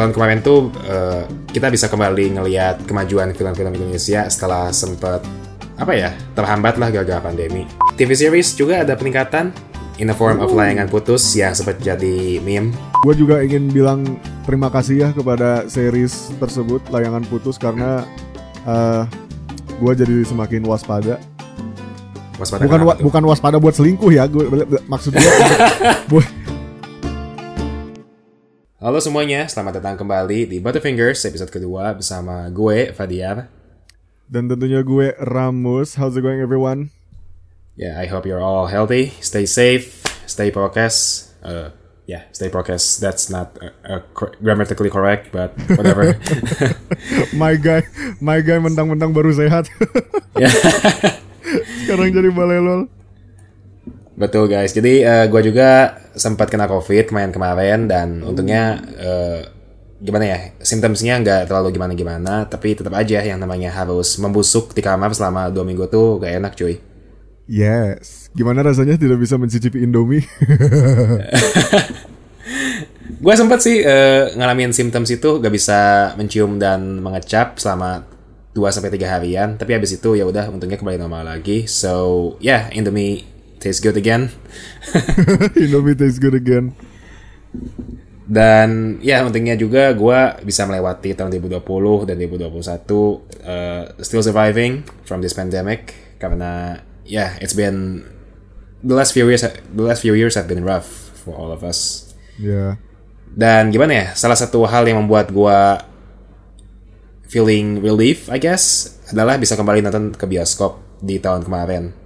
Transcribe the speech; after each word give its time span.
tahun 0.00 0.16
kemarin 0.16 0.40
tuh 0.40 0.72
uh, 0.88 1.28
kita 1.52 1.68
bisa 1.68 1.84
kembali 1.92 2.40
ngelihat 2.40 2.88
kemajuan 2.88 3.36
film-film 3.36 3.76
Indonesia 3.76 4.24
setelah 4.32 4.72
sempat 4.72 5.20
apa 5.76 5.92
ya 5.92 6.16
terhambat 6.32 6.80
lah 6.80 6.88
gara-gara 6.88 7.20
pandemi. 7.20 7.68
TV 8.00 8.16
series 8.16 8.56
juga 8.56 8.80
ada 8.80 8.96
peningkatan 8.96 9.52
in 10.00 10.08
the 10.08 10.16
form 10.16 10.40
of 10.40 10.56
layangan 10.56 10.88
putus 10.88 11.36
yang 11.36 11.52
sempat 11.52 11.76
jadi 11.84 12.40
meme. 12.40 12.72
Gue 13.04 13.12
juga 13.12 13.44
ingin 13.44 13.68
bilang 13.68 14.16
terima 14.48 14.72
kasih 14.72 14.96
ya 15.04 15.08
kepada 15.12 15.68
series 15.68 16.32
tersebut 16.40 16.80
layangan 16.88 17.20
putus 17.28 17.60
karena 17.60 18.08
uh, 18.64 19.04
gue 19.76 19.92
jadi 20.00 20.16
semakin 20.24 20.64
waspada. 20.64 21.20
Waspada 22.40 22.64
bukan 22.64 22.80
wa 22.88 22.94
bukan 22.96 23.22
waspada 23.28 23.56
buat 23.60 23.76
selingkuh 23.76 24.16
ya, 24.16 24.24
gue 24.24 24.48
maksud 24.88 25.12
gue. 25.12 26.24
Halo 28.80 28.96
semuanya, 28.96 29.44
selamat 29.44 29.76
datang 29.76 30.00
kembali 30.00 30.48
di 30.48 30.56
Butterfingers 30.56 31.28
episode 31.28 31.52
kedua 31.52 31.92
bersama 31.92 32.48
gue 32.48 32.96
Fadiar 32.96 33.52
dan 34.24 34.48
tentunya 34.48 34.80
gue 34.80 35.12
Ramos. 35.20 36.00
How's 36.00 36.16
it 36.16 36.24
going 36.24 36.40
everyone? 36.40 36.88
Yeah, 37.76 38.00
I 38.00 38.08
hope 38.08 38.24
you're 38.24 38.40
all 38.40 38.72
healthy, 38.72 39.12
stay 39.20 39.44
safe, 39.44 40.00
stay 40.24 40.48
prokes. 40.48 41.28
Uh, 41.44 41.76
yeah, 42.08 42.24
stay 42.32 42.48
prokes. 42.48 42.96
That's 42.96 43.28
not 43.28 43.52
uh, 43.60 43.76
uh, 43.84 44.00
grammatically 44.40 44.88
correct, 44.88 45.28
but 45.28 45.52
whatever. 45.76 46.16
my 47.36 47.60
guy, 47.60 47.84
my 48.16 48.40
guy 48.40 48.64
mentang-mentang 48.64 49.12
baru 49.12 49.36
sehat. 49.36 49.68
Sekarang 51.84 52.16
jadi 52.16 52.32
balelol. 52.32 52.88
Betul 54.16 54.48
guys. 54.48 54.72
Jadi 54.72 55.04
uh, 55.04 55.28
gue 55.28 55.52
juga 55.52 55.99
sempat 56.14 56.50
kena 56.50 56.66
covid 56.66 57.14
main 57.14 57.30
kemarin 57.30 57.86
dan 57.86 58.22
untungnya 58.24 58.78
uh, 58.98 59.40
gimana 60.00 60.24
ya 60.24 60.38
simptomsnya 60.64 61.20
nggak 61.20 61.40
terlalu 61.52 61.76
gimana 61.76 61.92
gimana 61.92 62.34
tapi 62.48 62.72
tetap 62.72 62.96
aja 62.96 63.20
yang 63.20 63.36
namanya 63.36 63.68
harus 63.68 64.16
membusuk 64.16 64.72
di 64.72 64.80
kamar 64.80 65.12
selama 65.12 65.52
dua 65.52 65.62
minggu 65.62 65.86
tuh 65.92 66.16
gak 66.18 66.40
enak 66.40 66.52
cuy. 66.56 66.80
Yes. 67.50 68.30
Gimana 68.30 68.62
rasanya 68.62 68.94
tidak 68.94 69.18
bisa 69.18 69.34
mencicipi 69.34 69.82
Indomie? 69.82 70.22
gue 73.20 73.34
sempat 73.36 73.60
sih 73.60 73.82
uh, 73.82 74.32
ngalamin 74.38 74.70
symptoms 74.70 75.10
itu 75.10 75.42
gak 75.42 75.50
bisa 75.52 76.12
mencium 76.14 76.62
dan 76.62 77.02
mengecap 77.02 77.58
selama 77.58 78.06
2 78.50 78.66
sampai 78.74 78.90
tiga 78.90 79.06
harian, 79.14 79.54
tapi 79.54 79.78
habis 79.78 79.94
itu 79.94 80.18
ya 80.18 80.26
udah 80.26 80.50
untungnya 80.50 80.74
kembali 80.74 80.98
normal 80.98 81.22
lagi. 81.22 81.70
So, 81.70 82.34
yeah, 82.42 82.66
Indomie 82.74 83.22
tastes 83.60 83.84
good 83.84 84.00
again. 84.00 84.32
Indomie 85.60 85.94
tastes 85.94 86.18
good 86.18 86.34
again. 86.34 86.72
Dan 88.30 89.02
ya 89.02 89.26
untungnya 89.26 89.58
juga 89.58 89.90
gue 89.92 90.20
bisa 90.46 90.62
melewati 90.64 91.12
tahun 91.12 91.34
2020 91.34 92.08
dan 92.08 92.16
2021 92.16 92.56
uh, 93.42 93.84
still 94.00 94.22
surviving 94.22 94.86
from 95.02 95.18
this 95.18 95.34
pandemic 95.34 95.98
karena 96.22 96.78
yeah, 97.02 97.34
it's 97.42 97.52
been 97.52 98.06
the 98.80 98.94
last 98.94 99.12
few 99.12 99.26
years. 99.26 99.42
The 99.44 99.84
last 99.84 100.00
few 100.00 100.14
years 100.14 100.38
have 100.38 100.46
been 100.46 100.62
rough 100.62 100.88
for 101.20 101.36
all 101.36 101.50
of 101.52 101.60
us. 101.66 102.10
Yeah. 102.40 102.80
Dan 103.30 103.70
gimana 103.74 103.92
ya? 103.94 104.06
Salah 104.16 104.38
satu 104.38 104.64
hal 104.66 104.86
yang 104.86 105.04
membuat 105.04 105.30
gue 105.30 105.60
feeling 107.30 107.78
relief, 107.78 108.26
I 108.26 108.42
guess, 108.42 108.94
adalah 109.10 109.38
bisa 109.38 109.54
kembali 109.54 109.86
nonton 109.86 110.14
ke 110.14 110.26
bioskop 110.26 110.82
di 110.98 111.22
tahun 111.22 111.46
kemarin. 111.46 111.99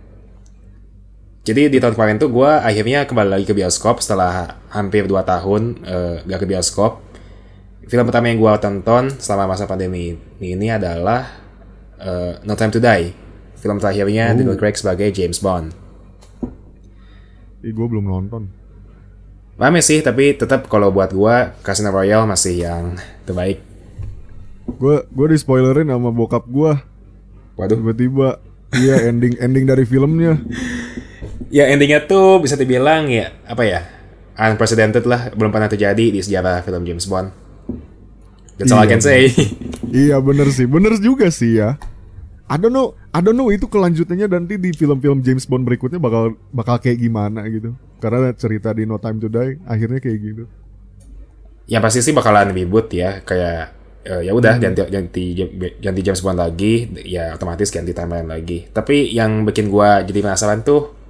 Jadi 1.45 1.69
di 1.69 1.77
tahun 1.77 1.93
kemarin 1.93 2.17
tuh 2.17 2.33
gue 2.33 2.49
akhirnya 2.49 3.05
kembali 3.05 3.29
lagi 3.29 3.45
ke 3.45 3.53
bioskop 3.53 4.01
setelah 4.01 4.57
hampir 4.73 5.05
2 5.05 5.13
tahun 5.29 5.63
uh, 5.85 6.17
gak 6.25 6.41
ke 6.41 6.47
bioskop. 6.49 7.05
Film 7.85 8.09
pertama 8.09 8.33
yang 8.33 8.41
gue 8.41 8.53
tonton 8.65 9.13
selama 9.21 9.53
masa 9.53 9.69
pandemi 9.69 10.17
ini 10.41 10.73
adalah 10.73 11.29
uh, 12.01 12.41
No 12.49 12.57
Time 12.57 12.73
to 12.73 12.81
Die 12.81 13.25
film 13.65 13.81
terakhirnya 13.81 14.29
oh. 14.29 14.37
Daniel 14.37 14.61
Craig 14.61 14.77
sebagai 14.77 15.09
James 15.09 15.41
Bond. 15.41 15.73
Ih, 17.65 17.73
gue 17.73 17.87
belum 17.89 18.05
nonton. 18.05 18.53
Rame 19.57 19.81
sih, 19.81 20.05
tapi 20.05 20.37
tetap 20.37 20.69
kalau 20.69 20.93
buat 20.93 21.17
gue 21.17 21.35
Casino 21.65 21.89
Royale 21.89 22.29
masih 22.29 22.61
yang 22.61 23.01
terbaik. 23.25 23.65
Gue 24.77 25.09
gue 25.09 25.27
di 25.33 25.39
spoilerin 25.41 25.89
sama 25.89 26.13
bokap 26.13 26.45
gue. 26.45 26.77
Waduh. 27.57 27.81
Tiba-tiba 27.81 28.37
iya 28.77 29.09
ending 29.09 29.41
ending 29.41 29.65
dari 29.65 29.89
filmnya. 29.89 30.37
ya 31.51 31.71
endingnya 31.71 32.05
tuh 32.05 32.43
bisa 32.43 32.59
dibilang 32.59 33.11
ya 33.11 33.31
apa 33.47 33.63
ya 33.65 33.81
unprecedented 34.35 35.07
lah, 35.07 35.31
belum 35.33 35.51
pernah 35.55 35.71
terjadi 35.71 36.11
di 36.11 36.21
sejarah 36.21 36.63
film 36.67 36.83
James 36.83 37.07
Bond. 37.07 37.31
That's 38.59 38.71
iya, 38.71 38.77
all 38.79 38.87
I 38.87 38.91
can 38.91 39.03
say. 39.03 39.31
iya 40.07 40.17
bener 40.19 40.51
sih, 40.51 40.67
bener 40.67 40.99
juga 40.99 41.31
sih 41.31 41.59
ya. 41.59 41.79
I 42.45 42.61
don't 42.61 42.75
know, 42.75 42.93
I 43.15 43.25
don't 43.25 43.39
know 43.39 43.49
itu 43.49 43.65
kelanjutannya 43.65 44.29
nanti 44.29 44.61
di 44.61 44.71
film-film 44.75 45.25
James 45.25 45.49
Bond 45.49 45.65
berikutnya 45.65 45.97
bakal 45.97 46.37
bakal 46.53 46.77
kayak 46.79 47.01
gimana 47.01 47.47
gitu. 47.49 47.75
Karena 48.03 48.31
cerita 48.37 48.75
di 48.77 48.85
No 48.85 49.01
Time 49.01 49.17
to 49.23 49.33
Die 49.33 49.65
akhirnya 49.65 49.99
kayak 50.03 50.19
gitu. 50.21 50.45
Yang 51.65 51.83
pasti 51.89 52.01
sih 52.05 52.13
bakalan 52.13 52.53
ribut 52.53 52.93
ya, 52.93 53.25
kayak 53.25 53.73
uh, 54.05 54.21
ya 54.21 54.37
udah 54.37 54.61
hmm. 54.61 54.63
ganti 54.63 54.81
ganti 54.93 55.25
ganti 55.81 56.01
James 56.05 56.21
Bond 56.21 56.37
lagi, 56.37 56.91
ya 57.09 57.33
otomatis 57.33 57.73
ganti 57.73 57.97
timeline 57.97 58.29
lagi. 58.29 58.69
Tapi 58.69 59.15
yang 59.15 59.49
bikin 59.49 59.73
gua 59.73 60.05
jadi 60.05 60.21
penasaran 60.21 60.61
tuh 60.61 61.04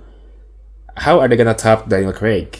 how 0.98 1.18
are 1.18 1.28
they 1.28 1.38
gonna 1.38 1.56
top 1.56 1.90
Daniel 1.90 2.14
Craig? 2.14 2.54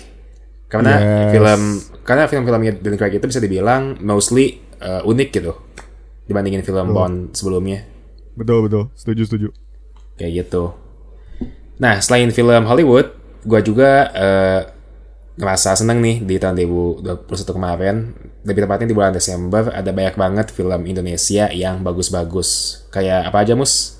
Karena 0.66 0.98
yes. 0.98 1.30
film 1.30 1.62
karena 2.02 2.24
film-filmnya 2.26 2.72
Daniel 2.82 2.98
Craig 2.98 3.14
itu 3.16 3.26
bisa 3.30 3.40
dibilang 3.40 3.98
mostly 4.02 4.58
uh, 4.82 5.06
unik 5.06 5.28
gitu 5.30 5.52
dibandingin 6.26 6.64
film 6.66 6.90
oh. 6.90 6.94
Bond 6.94 7.16
sebelumnya. 7.36 7.86
Betul 8.34 8.66
betul, 8.66 8.90
setuju 8.98 9.22
setuju. 9.28 9.48
Kayak 10.18 10.46
gitu. 10.46 10.74
Nah 11.78 12.02
selain 12.02 12.30
film 12.34 12.62
Hollywood, 12.66 13.14
gue 13.46 13.60
juga 13.62 14.10
uh, 14.10 14.60
ngerasa 15.34 15.74
seneng 15.74 15.98
nih 15.98 16.16
di 16.22 16.34
tahun 16.38 16.58
2021 17.02 17.56
kemarin. 17.56 17.96
Lebih 18.44 18.60
tepatnya 18.68 18.86
di 18.90 18.96
bulan 18.96 19.14
Desember 19.14 19.72
ada 19.72 19.90
banyak 19.90 20.14
banget 20.14 20.46
film 20.52 20.80
Indonesia 20.84 21.48
yang 21.50 21.80
bagus-bagus. 21.80 22.82
Kayak 22.90 23.30
apa 23.32 23.46
aja 23.46 23.54
mus? 23.56 23.98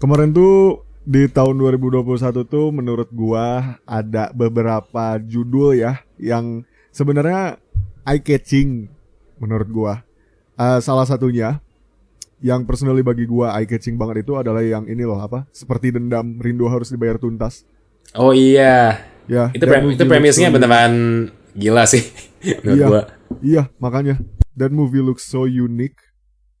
Kemarin 0.00 0.34
tuh 0.34 0.82
di 1.04 1.28
tahun 1.28 1.60
2021 1.60 2.48
tuh 2.48 2.72
menurut 2.72 3.12
gua 3.12 3.76
ada 3.84 4.32
beberapa 4.32 5.20
judul 5.20 5.76
ya 5.76 6.00
yang 6.16 6.64
sebenarnya 6.88 7.60
eye 8.08 8.24
catching 8.24 8.88
menurut 9.36 9.68
gua. 9.68 9.94
Uh, 10.56 10.80
salah 10.80 11.04
satunya 11.04 11.60
yang 12.40 12.64
personally 12.64 13.04
bagi 13.04 13.28
gua 13.28 13.52
eye 13.52 13.68
catching 13.68 14.00
banget 14.00 14.24
itu 14.24 14.32
adalah 14.40 14.64
yang 14.64 14.88
ini 14.88 15.04
loh 15.04 15.20
apa? 15.20 15.44
Seperti 15.52 15.92
dendam 15.92 16.40
rindu 16.40 16.64
harus 16.72 16.88
dibayar 16.88 17.20
tuntas. 17.20 17.68
Oh 18.16 18.32
iya. 18.32 19.04
Ya 19.28 19.52
itu 19.52 19.64
pre 19.64 19.80
itu 19.84 20.04
premisnya 20.04 20.52
beneran 20.52 20.92
gila 21.56 21.88
sih 21.88 22.04
iya 22.64 22.86
gua. 22.88 23.02
iya 23.44 23.62
makanya. 23.76 24.16
That 24.56 24.72
movie 24.72 25.04
looks 25.04 25.28
so 25.28 25.44
unique 25.44 26.00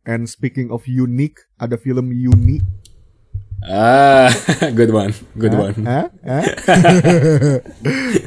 and 0.04 0.28
speaking 0.28 0.68
of 0.68 0.84
unique 0.84 1.40
ada 1.56 1.80
film 1.80 2.12
Uni 2.12 2.60
ah 3.64 4.28
good 4.78 4.92
one 4.92 5.12
good 5.34 5.56
huh? 5.56 5.62
one 5.72 5.76
huh? 5.84 6.06
huh? 6.20 6.44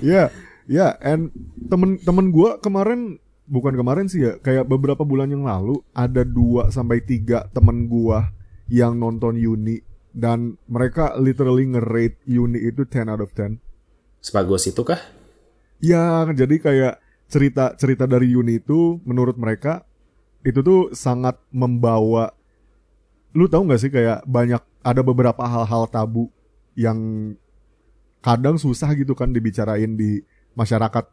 ya 0.16 0.34
ya 0.66 0.98
and 1.00 1.30
temen-temen 1.70 2.34
gua 2.34 2.58
kemarin 2.60 3.22
bukan 3.48 3.74
kemarin 3.80 4.12
sih 4.12 4.28
ya, 4.28 4.34
kayak 4.44 4.68
beberapa 4.68 5.08
bulan 5.08 5.32
yang 5.32 5.48
lalu 5.48 5.80
ada 5.96 6.28
dua 6.28 6.68
sampai 6.68 7.00
tiga 7.00 7.48
temen 7.56 7.88
gua 7.88 8.28
yang 8.68 9.00
nonton 9.00 9.40
Uni 9.40 9.80
dan 10.12 10.60
mereka 10.68 11.16
literally 11.16 11.64
nge-rate 11.72 12.20
Uni 12.28 12.60
itu 12.68 12.84
10 12.84 13.08
out 13.08 13.24
of 13.24 13.32
10. 13.32 13.62
Sebagus 14.20 14.68
itu 14.68 14.84
kah? 14.84 15.00
Ya, 15.80 16.28
jadi 16.34 16.58
kayak 16.60 16.96
cerita-cerita 17.32 18.10
dari 18.10 18.34
Uni 18.36 18.60
itu 18.60 19.00
menurut 19.08 19.40
mereka 19.40 19.88
itu 20.44 20.60
tuh 20.64 20.92
sangat 20.92 21.38
membawa 21.54 22.34
lu 23.36 23.46
tahu 23.50 23.68
nggak 23.68 23.82
sih 23.82 23.92
kayak 23.92 24.24
banyak 24.24 24.62
ada 24.84 25.02
beberapa 25.04 25.44
hal-hal 25.44 25.84
tabu 25.92 26.32
yang 26.78 26.98
kadang 28.24 28.56
susah 28.56 28.94
gitu 28.96 29.18
kan 29.18 29.34
dibicarain 29.34 29.98
di 29.98 30.22
masyarakat 30.54 31.06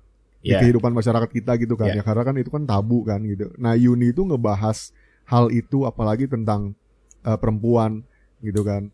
yeah. 0.45 0.61
di 0.61 0.69
kehidupan 0.69 0.93
masyarakat 0.93 1.31
kita 1.33 1.57
gitu 1.59 1.75
kan 1.75 1.91
yeah. 1.91 2.01
ya 2.01 2.07
karena 2.07 2.23
kan 2.23 2.35
itu 2.37 2.51
kan 2.53 2.63
tabu 2.69 3.03
kan 3.03 3.25
gitu. 3.25 3.51
Nah 3.57 3.75
Yuni 3.75 4.13
itu 4.13 4.23
ngebahas 4.23 4.93
hal 5.25 5.49
itu 5.51 5.89
apalagi 5.89 6.29
tentang 6.29 6.77
uh, 7.25 7.41
perempuan 7.41 8.05
gitu 8.45 8.61
kan. 8.63 8.93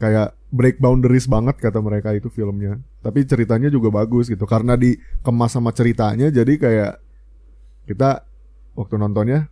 Kayak 0.00 0.34
break 0.50 0.82
boundaries 0.82 1.30
banget 1.30 1.62
kata 1.62 1.78
mereka 1.78 2.10
itu 2.10 2.26
filmnya. 2.26 2.80
Tapi 3.04 3.22
ceritanya 3.22 3.70
juga 3.70 3.92
bagus 3.92 4.26
gitu 4.32 4.48
karena 4.48 4.74
dikemas 4.74 5.54
sama 5.54 5.70
ceritanya 5.70 6.32
jadi 6.32 6.52
kayak 6.58 6.92
kita 7.86 8.24
waktu 8.72 8.94
nontonnya 8.96 9.51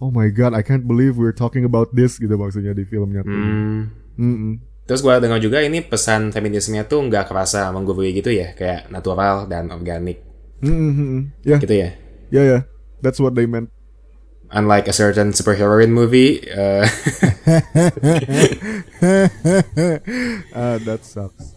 Oh 0.00 0.08
my 0.08 0.32
god, 0.32 0.56
I 0.56 0.64
can't 0.64 0.88
believe 0.88 1.20
we're 1.20 1.36
talking 1.36 1.68
about 1.68 1.92
this 1.92 2.16
gitu 2.16 2.32
maksudnya 2.32 2.72
di 2.72 2.88
filmnya. 2.88 3.20
Hmm. 3.20 3.92
Mm 4.16 4.36
-mm. 4.36 4.52
Terus 4.88 5.04
gue 5.04 5.12
dengar 5.20 5.38
juga 5.44 5.60
ini 5.60 5.84
pesan 5.84 6.32
feminismenya 6.32 6.88
tuh 6.88 7.04
nggak 7.04 7.28
kerasa 7.28 7.68
menggurui 7.68 8.16
gitu 8.16 8.32
ya, 8.32 8.56
kayak 8.56 8.88
natural 8.88 9.44
dan 9.44 9.68
organik. 9.68 10.24
Mm 10.64 10.92
-hmm. 10.96 11.20
Ya. 11.44 11.60
Gitu 11.60 11.74
ya. 11.76 11.92
Yeah, 12.32 12.44
yeah. 12.48 12.62
That's 13.04 13.20
what 13.20 13.36
they 13.36 13.44
meant. 13.44 13.68
Unlike 14.50 14.90
a 14.90 14.94
certain 14.96 15.30
superheroine 15.30 15.94
movie, 15.94 16.42
uh, 16.50 16.82
Ah, 20.56 20.80
that 20.82 21.06
sucks. 21.06 21.54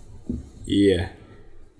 iya. 0.69 1.15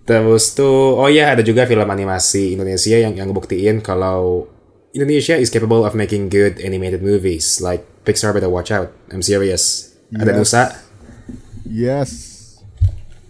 Terus 0.03 0.57
tuh, 0.57 0.99
oh 0.99 1.07
ya 1.07 1.37
ada 1.37 1.45
juga 1.45 1.69
film 1.69 1.85
animasi 1.85 2.57
Indonesia 2.57 2.97
yang 2.97 3.13
yang 3.13 3.29
ngebuktiin 3.29 3.79
kalau 3.85 4.51
Indonesia 4.93 5.33
is 5.33 5.49
capable 5.49 5.81
of 5.81 5.97
making 5.97 6.29
good 6.29 6.61
animated 6.61 7.01
movies. 7.01 7.57
Like 7.57 7.81
Pixar 8.05 8.29
better 8.29 8.49
watch 8.49 8.69
out. 8.69 8.93
I'm 9.09 9.25
serious. 9.25 9.89
Ada 10.13 10.29
Yes. 10.29 10.37
Nusa 10.37 10.63
Yes. 11.65 12.09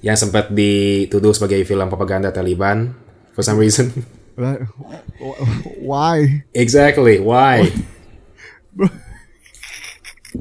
yang 0.04 0.20
sempat 0.20 0.52
dituduh 0.52 1.32
sebagai 1.32 1.64
film 1.64 1.88
propaganda 1.88 2.36
Taliban 2.36 2.92
for 3.32 3.40
some 3.40 3.56
reason. 3.56 4.04
Why? 5.80 6.44
exactly. 6.52 7.24
Why? 7.24 7.72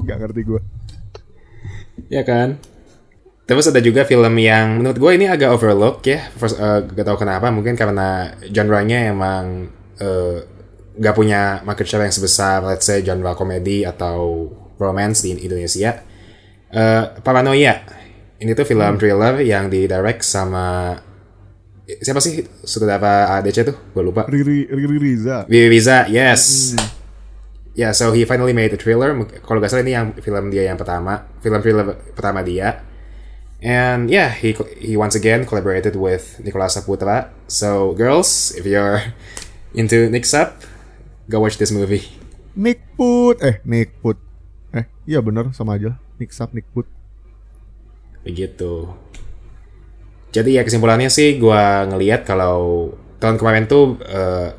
Gak 0.03 0.17
ngerti 0.19 0.41
gue. 0.43 0.61
ya 2.11 2.25
kan? 2.27 2.59
Terus 3.45 3.69
ada 3.71 3.79
juga 3.79 4.03
film 4.03 4.33
yang 4.41 4.81
menurut 4.81 4.97
gue 4.99 5.11
ini 5.15 5.31
agak 5.31 5.55
overlook 5.55 6.03
ya. 6.03 6.27
First, 6.35 6.59
eh, 6.59 6.83
gak 6.83 7.05
tau 7.07 7.15
kenapa. 7.15 7.47
Mungkin 7.47 7.79
karena 7.79 8.33
genre-nya 8.49 9.13
emang 9.13 9.69
eh, 10.01 10.37
gak 10.97 11.15
punya 11.17 11.61
market 11.65 11.89
share 11.89 12.05
yang 12.05 12.13
sebesar 12.13 12.61
let's 12.61 12.85
say 12.85 13.01
genre 13.01 13.33
komedi 13.33 13.85
atau 13.85 14.49
romance 14.77 15.25
di 15.25 15.37
Indonesia. 15.37 16.01
Eh, 16.73 17.03
Paranoia. 17.21 17.81
Ini 18.43 18.51
tuh 18.57 18.67
film 18.67 18.99
thriller 18.99 19.39
yang 19.45 19.71
didirect 19.71 20.25
sama 20.25 20.97
siapa 21.83 22.19
sih 22.23 22.43
sutradara 22.63 23.39
ADC 23.39 23.57
tuh? 23.67 23.77
Gue 23.91 24.03
lupa. 24.03 24.25
Riri 24.27 24.67
Riri 24.67 24.97
Riza. 24.99 25.45
Vivi 25.47 25.67
Riza, 25.79 26.07
yes. 26.07 26.73
Yeah, 27.73 27.91
so 27.91 28.13
he 28.13 28.23
finally 28.23 28.53
made 28.53 28.69
a 28.73 28.79
thriller. 28.79 29.13
Kalau 29.41 29.57
gak 29.57 29.73
salah 29.73 29.81
ini 29.81 29.97
yang 29.97 30.13
film 30.21 30.53
dia 30.53 30.69
yang 30.69 30.77
pertama, 30.77 31.25
film 31.41 31.57
thriller 31.59 31.97
pertama 32.13 32.45
dia. 32.45 32.85
And 33.63 34.11
yeah, 34.11 34.35
he 34.35 34.51
he 34.75 34.99
once 34.99 35.15
again 35.15 35.47
collaborated 35.47 35.95
with 35.95 36.37
Nicolas 36.43 36.75
Saputra. 36.75 37.31
So 37.47 37.95
girls, 37.95 38.51
if 38.59 38.67
you're 38.67 39.15
into 39.79 40.11
Nick 40.11 40.27
Sap, 40.27 40.59
go 41.27 41.43
watch 41.43 41.59
this 41.59 41.71
movie. 41.71 42.03
Nick 42.53 42.83
Put. 42.93 43.41
Eh, 43.41 43.59
Nick 43.65 43.97
Put. 43.99 44.19
Eh, 44.73 44.85
iya 45.07 45.19
bener 45.23 45.51
sama 45.55 45.77
aja. 45.77 45.97
Nick 46.21 46.33
Sap, 46.35 46.53
Nick 46.53 46.69
Put. 46.71 46.85
Begitu. 48.23 48.89
Jadi 50.33 50.57
ya 50.57 50.65
kesimpulannya 50.65 51.13
sih 51.13 51.37
gua 51.37 51.85
ngelihat 51.85 52.25
kalau 52.25 52.89
tahun 53.21 53.37
kemarin 53.37 53.65
tuh 53.69 54.01
eh, 54.01 54.49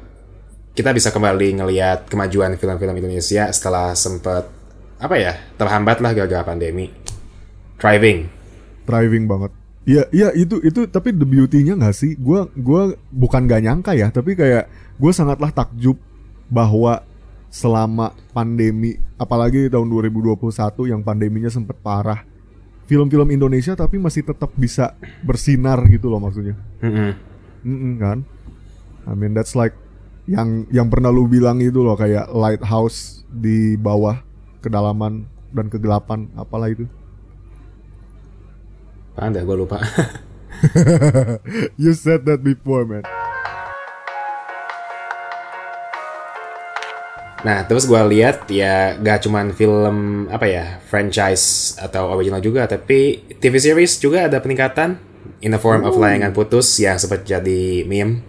kita 0.75 0.91
bisa 0.91 1.11
kembali 1.15 1.63
ngelihat 1.63 2.11
kemajuan 2.11 2.59
film-film 2.59 2.95
Indonesia 2.99 3.51
setelah 3.51 3.95
sempat 3.95 4.51
apa 4.99 5.15
ya 5.19 5.35
terhambat 5.59 5.99
lah 5.99 6.15
gara-gara 6.15 6.47
pandemi. 6.47 6.91
Thriving. 7.79 8.31
Driving 8.87 9.25
banget. 9.27 9.51
Iya, 9.85 10.09
iya 10.17 10.29
itu 10.33 10.65
itu 10.65 10.89
tapi 10.89 11.13
the 11.13 11.29
beauty-nya 11.29 11.77
nggak 11.77 11.93
sih? 11.93 12.17
Gua 12.17 12.49
gua 12.57 12.97
bukan 13.13 13.45
gak 13.45 13.63
nyangka 13.69 13.93
ya, 13.93 14.09
tapi 14.09 14.33
kayak 14.33 14.65
gue 14.95 15.13
sangatlah 15.13 15.51
takjub 15.51 15.99
bahwa 16.49 17.03
selama 17.49 18.11
pandemi, 18.35 18.99
apalagi 19.15 19.71
tahun 19.71 19.87
2021 19.87 20.91
yang 20.91 21.01
pandeminya 21.07 21.51
sempat 21.51 21.79
parah, 21.79 22.27
film-film 22.85 23.31
Indonesia 23.33 23.73
tapi 23.79 23.97
masih 23.97 24.27
tetap 24.27 24.53
bisa 24.59 24.99
bersinar 25.25 25.81
gitu 25.89 26.11
loh 26.11 26.21
maksudnya. 26.21 26.59
Mm-mm. 26.83 27.11
Mm-mm, 27.65 27.93
kan? 27.97 28.19
I 29.05 29.13
mean 29.15 29.37
that's 29.37 29.57
like 29.57 29.77
yang 30.25 30.65
yang 30.73 30.89
pernah 30.89 31.13
lu 31.13 31.29
bilang 31.29 31.61
itu 31.61 31.85
loh 31.85 31.97
kayak 31.97 32.33
lighthouse 32.33 33.25
di 33.29 33.77
bawah 33.77 34.21
kedalaman 34.65 35.29
dan 35.53 35.69
kegelapan 35.69 36.33
apalah 36.35 36.73
itu. 36.73 36.89
Dah 39.15 39.31
gue 39.31 39.57
lupa. 39.57 39.79
You 41.83 41.93
said 41.93 42.25
that 42.25 42.41
before, 42.41 42.89
man. 42.89 43.05
Nah, 47.45 47.69
terus 47.69 47.85
gue 47.85 48.01
lihat 48.17 48.49
ya 48.49 48.97
gak 48.97 49.29
cuman 49.29 49.53
film 49.53 50.27
apa 50.33 50.49
ya 50.49 50.65
franchise 50.89 51.77
atau 51.77 52.09
original 52.17 52.41
juga, 52.41 52.65
tapi 52.65 53.21
TV 53.37 53.61
series 53.61 54.01
juga 54.01 54.25
ada 54.25 54.41
peningkatan 54.41 54.97
in 55.45 55.53
the 55.53 55.61
form 55.61 55.85
of 55.85 55.93
layangan 56.01 56.33
putus 56.33 56.81
yang 56.81 56.97
sempat 56.97 57.29
jadi 57.29 57.85
meme. 57.85 58.25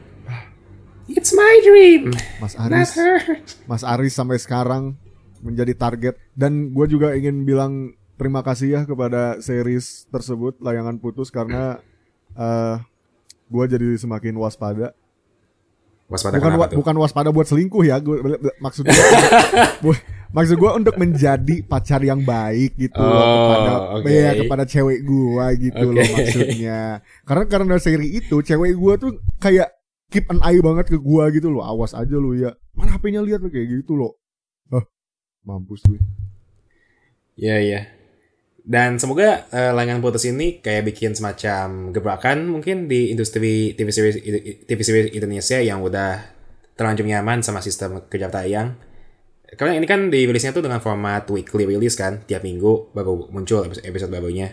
It's 1.08 1.32
my 1.32 1.54
dream, 1.64 2.12
Mas 2.44 2.60
not 2.60 2.76
Aris, 2.76 2.92
her. 3.00 3.40
Mas 3.72 3.88
Aris 3.88 4.12
sampai 4.12 4.36
sekarang 4.36 5.00
menjadi 5.40 5.72
target 5.80 6.20
dan 6.36 6.76
gue 6.76 6.86
juga 6.92 7.16
ingin 7.16 7.48
bilang 7.48 7.96
terima 8.20 8.44
kasih 8.44 8.68
ya 8.68 8.82
kepada 8.84 9.40
series 9.40 10.12
tersebut 10.12 10.60
layangan 10.60 11.00
putus 11.00 11.32
karena 11.32 11.80
eh 12.36 12.84
gue 13.48 13.64
jadi 13.64 13.96
semakin 13.96 14.36
waspada. 14.36 14.92
Waspada 16.06 16.38
Bukan 16.38 16.54
wa- 16.56 16.70
tuh? 16.70 16.78
bukan 16.78 16.96
waspada 16.98 17.30
buat 17.30 17.46
selingkuh 17.46 17.82
ya, 17.82 17.98
gue 17.98 18.22
maksud 18.60 18.86
gue 18.86 18.94
maksud 20.36 20.56
gue 20.56 20.72
untuk 20.72 20.96
menjadi 20.96 21.64
pacar 21.64 21.98
yang 22.00 22.22
baik 22.22 22.76
gitu 22.76 22.94
loh 22.96 23.10
Oh, 23.16 23.34
kepada 23.42 23.74
oke. 23.96 24.10
ya 24.12 24.32
kepada 24.36 24.64
cewek 24.64 25.00
gue 25.02 25.46
gitu 25.64 25.86
loh 25.88 26.00
Oke. 26.00 26.14
maksudnya. 26.14 26.82
Karena 27.24 27.44
karena 27.46 27.76
seri 27.78 28.08
itu 28.14 28.38
cewek 28.38 28.74
gue 28.74 28.94
tuh 29.00 29.12
kayak 29.40 29.74
keep 30.08 30.30
an 30.30 30.38
eye 30.42 30.60
banget 30.60 30.86
ke 30.88 30.98
gue 30.98 31.24
gitu 31.34 31.50
loh. 31.50 31.64
Awas 31.64 31.92
aja 31.92 32.14
lu 32.14 32.36
ya. 32.36 32.54
Mana 32.72 32.94
HP-nya 32.94 33.20
lihat 33.20 33.42
kayak 33.42 33.82
gitu 33.82 33.96
loh. 33.96 34.14
Hah, 34.70 34.86
mampus 35.42 35.82
gue. 35.84 35.98
Iya 37.36 37.56
iya. 37.60 37.82
Dan 38.66 38.98
semoga 38.98 39.46
eh, 39.54 39.70
layangan 39.78 40.02
putus 40.02 40.26
ini 40.26 40.58
kayak 40.58 40.90
bikin 40.90 41.14
semacam 41.14 41.94
gebrakan 41.94 42.50
mungkin 42.50 42.90
di 42.90 43.14
industri 43.14 43.78
TV 43.78 43.88
series 43.94 44.18
TV 44.66 44.80
series 44.82 45.14
Indonesia 45.14 45.62
yang 45.62 45.86
udah 45.86 46.34
terlanjur 46.74 47.06
nyaman 47.06 47.46
sama 47.46 47.62
sistem 47.62 48.02
kerja 48.10 48.34
tayang. 48.34 48.74
Karena 49.54 49.78
ini 49.78 49.86
kan 49.86 50.10
dirilisnya 50.10 50.50
tuh 50.50 50.66
dengan 50.66 50.82
format 50.82 51.30
weekly 51.30 51.70
release 51.70 51.94
kan, 51.94 52.26
tiap 52.26 52.42
minggu 52.42 52.90
baru 52.92 53.30
muncul 53.30 53.70
episode, 53.70 53.86
episode 53.86 54.10
barunya. 54.10 54.50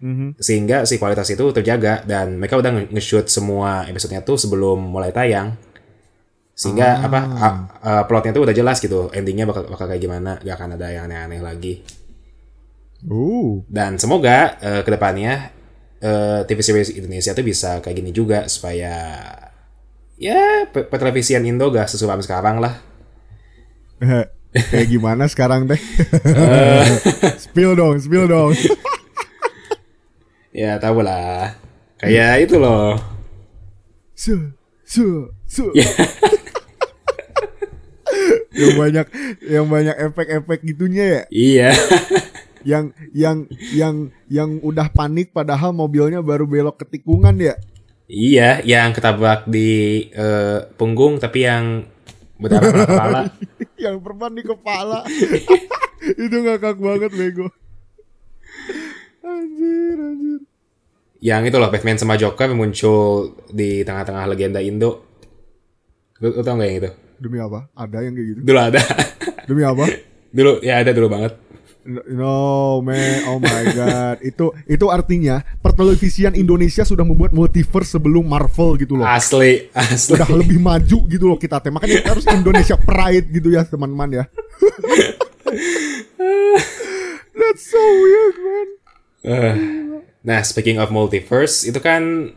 Mhm. 0.00 0.40
Sehingga 0.40 0.88
si 0.88 0.96
kualitas 0.96 1.28
itu 1.28 1.44
terjaga 1.52 2.02
dan 2.08 2.40
mereka 2.40 2.56
udah 2.56 2.72
nge- 2.72 2.90
nge-shoot 2.96 3.26
semua 3.28 3.84
episodenya 3.84 4.24
tuh 4.24 4.40
sebelum 4.40 4.80
mulai 4.80 5.12
tayang. 5.12 5.52
Sehingga 6.56 7.04
apa 7.04 7.20
a- 7.38 7.56
a- 7.84 8.04
plotnya 8.08 8.32
tuh 8.34 8.42
udah 8.48 8.56
jelas 8.56 8.80
gitu, 8.82 9.12
endingnya 9.14 9.46
bakal 9.46 9.68
bakal 9.70 9.86
kayak 9.86 10.02
gimana, 10.02 10.40
gak 10.42 10.56
akan 10.58 10.74
ada 10.80 10.86
yang 10.90 11.06
aneh-aneh 11.06 11.38
lagi. 11.38 11.84
Oh, 13.06 13.62
Dan 13.70 13.94
semoga 13.94 14.58
eh, 14.58 14.82
ke 14.82 14.90
depannya 14.90 15.54
eh, 16.02 16.42
TV 16.42 16.58
series 16.58 16.90
Indonesia 16.90 17.30
tuh 17.30 17.46
bisa 17.46 17.78
kayak 17.78 17.94
gini 17.94 18.10
juga 18.10 18.50
supaya 18.50 19.22
ya 20.18 20.66
pe- 20.66 20.86
petelevisian 20.90 21.46
Indo 21.46 21.70
gak 21.70 21.86
sesuram 21.86 22.18
sekarang 22.18 22.58
lah. 22.58 22.74
kayak 24.74 24.88
gimana 24.90 25.30
sekarang 25.30 25.70
teh? 25.70 25.78
spill 27.46 27.78
dong, 27.78 28.02
spill 28.02 28.26
dong. 28.26 28.50
Ya 30.50 30.74
tahu 30.82 31.06
lah. 31.06 31.54
Kayak 32.02 32.50
itu 32.50 32.58
loh. 32.58 32.98
Su, 34.18 34.50
su, 34.82 35.30
su. 35.46 35.70
yang 38.58 38.74
banyak, 38.74 39.06
yang 39.46 39.66
banyak 39.70 39.94
efek-efek 39.94 40.66
gitunya 40.66 41.04
ya. 41.06 41.22
Iya. 41.30 41.70
Yang 42.68 42.92
yang 43.16 43.48
yang 43.72 43.96
yang 44.28 44.50
udah 44.60 44.92
panik 44.92 45.32
padahal 45.32 45.72
mobilnya 45.72 46.20
baru 46.20 46.44
belok 46.44 46.84
ke 46.84 47.00
tikungan 47.00 47.32
ya 47.40 47.56
iya, 48.08 48.60
yang 48.60 48.92
ketabrak 48.92 49.48
di 49.48 50.04
eh, 50.12 50.68
punggung 50.76 51.16
tapi 51.16 51.48
yang 51.48 51.88
berdarah 52.36 52.84
kepala. 52.84 53.20
yang 53.84 53.96
perban 54.04 54.32
di 54.36 54.42
kepala 54.44 55.00
itu 56.28 56.36
ngakak 56.44 56.76
banget 56.76 57.10
bego 57.16 57.48
anjir 59.24 59.96
anjir 59.96 60.40
yang 61.18 61.42
itu 61.48 61.56
loh 61.56 61.72
Batman 61.72 61.98
sama 61.98 62.14
Joker 62.20 62.52
muncul 62.54 63.34
di 63.50 63.82
tengah-tengah 63.82 64.30
legenda 64.30 64.62
Indo. 64.62 65.02
Lu, 66.22 66.30
lu 66.30 66.42
tau 66.46 66.54
gak 66.54 66.68
yang 66.70 66.78
itu? 66.78 66.90
demi 67.18 67.42
apa 67.42 67.66
ada 67.74 67.98
yang 67.98 68.14
kayak 68.14 68.28
gitu 68.30 68.40
Dulu 68.46 68.60
ada. 68.62 68.80
demi 69.50 69.62
apa 69.66 69.84
dulu 70.36 70.52
ya 70.62 70.78
ada 70.78 70.90
dulu 70.94 71.08
banget. 71.10 71.32
No 71.88 72.84
man 72.84 73.24
oh 73.32 73.40
my 73.40 73.64
god 73.72 74.20
itu 74.30 74.52
itu 74.68 74.86
artinya 74.92 75.40
pertelevisian 75.64 76.36
Indonesia 76.36 76.84
sudah 76.84 77.00
membuat 77.00 77.32
multiverse 77.32 77.96
sebelum 77.96 78.28
Marvel 78.28 78.76
gitu 78.76 79.00
loh 79.00 79.08
Asli, 79.08 79.72
asli. 79.72 80.20
udah 80.20 80.28
lebih 80.36 80.60
maju 80.60 80.98
gitu 81.08 81.24
loh 81.24 81.40
kita 81.40 81.64
teh 81.64 81.72
makanya 81.72 82.04
kita 82.04 82.10
harus 82.12 82.26
Indonesia 82.38 82.76
Pride 82.76 83.26
gitu 83.32 83.48
ya 83.56 83.64
teman-teman 83.64 84.20
ya 84.20 84.24
that's 87.38 87.64
so 87.64 87.80
weird 87.80 88.36
man 88.36 88.68
Eh, 89.18 89.54
nah, 90.22 90.46
speaking 90.46 90.78
of 90.78 90.94
multiverse, 90.94 91.66
itu 91.66 91.82
kan 91.82 92.30